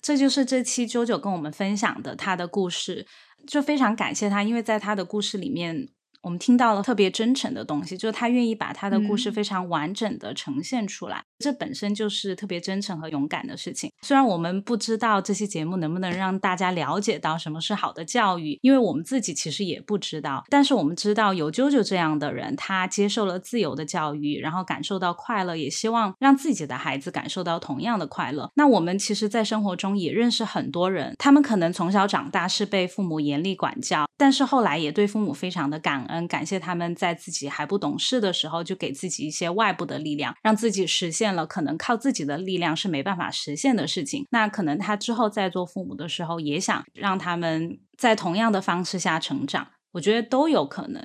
[0.00, 3.06] 这就是这期周九跟我们分享的他的故事，
[3.48, 5.88] 就非常感谢他，因为在他的故事里面。
[6.26, 13.92] 我们听到了特别真诚的东西，就是他愿意把他的故事非常完整的呈现出来，这本身就是特别真诚和勇敢的事情。
[14.02, 28.50] 虽然我们不知道这期节目能不能让大家了解到什么是好的教育，因为我们自己其实也不知道，但是我们知道有啾啾这样的人，他接受了自由的教育，然后感受到快乐，也希望让自己的孩子感受到同样的快乐。
[28.54, 36.15] 那我们其实，在生活中也认识很多人，他们可能从小长大是被父母严厉管教，但是后来也对父母非常的感恩。
[36.28, 44.24] 感谢他们在自己还不懂事的时候，就给自己一些外部的力量，让自己实现了可能靠自己的力量是没办法实现的事情。
[44.30, 51.04] 那可能他之后在做父母的时候，也想让他们在同样的方式下成长，我觉得都有可能。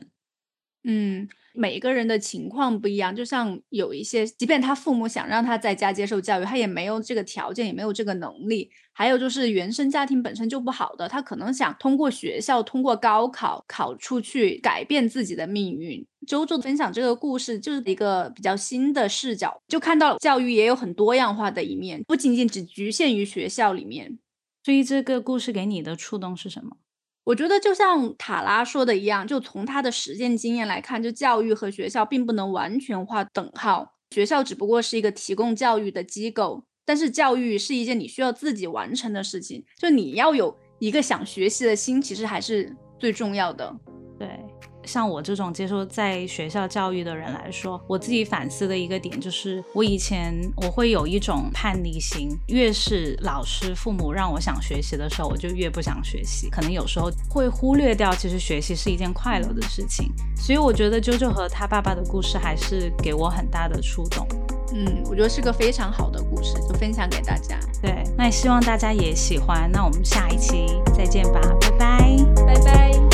[0.83, 1.27] 嗯。
[1.53, 8.69] 每个人的情况不一样，就像有一些，即便他父母想让他在家接受教育，他也没有这个条件，也没有这个能力。
[8.94, 16.06] 还有就是原生家庭本身就不好的，他可能想通过学校、通过高考考出去改变自己的命运。
[16.28, 24.19] 周周分享这个故事，就是一个比较新的视角，就看到教育也有很多样化的一面，不仅仅只局限于学校里面。
[24.64, 26.78] 所以这个故事给你的触动是什么？
[27.31, 33.93] 我觉得就像塔拉说的一样，就从他的实践经验来看，就教育和学校并不能完全划等号。
[34.09, 39.63] 学校只不过是一个提供教育的机构，但是教育是一件你需要自己完成的事情。
[39.77, 43.73] 就你要有一个想学习的心，其实还是最重要的。
[44.19, 44.27] 对。
[44.85, 56.49] 像我这种接受在学校教育的人来说，我自己反思的一个点就是，我以前我会有一种叛逆心，越是老师、父母让我想学习的时候，我就越不想学习。
[56.49, 60.11] 可能有时候会忽略掉，其实学习是一件快乐的事情。
[60.35, 64.27] 所以我觉得啾啾和他爸爸的故事还是给我很大的触动。
[64.73, 67.59] 嗯，我觉得是个非常好的故事，就分享给大家。
[67.81, 69.69] 对，那也希望大家也喜欢。
[69.71, 73.10] 那我们下一期再见吧，拜拜，拜拜。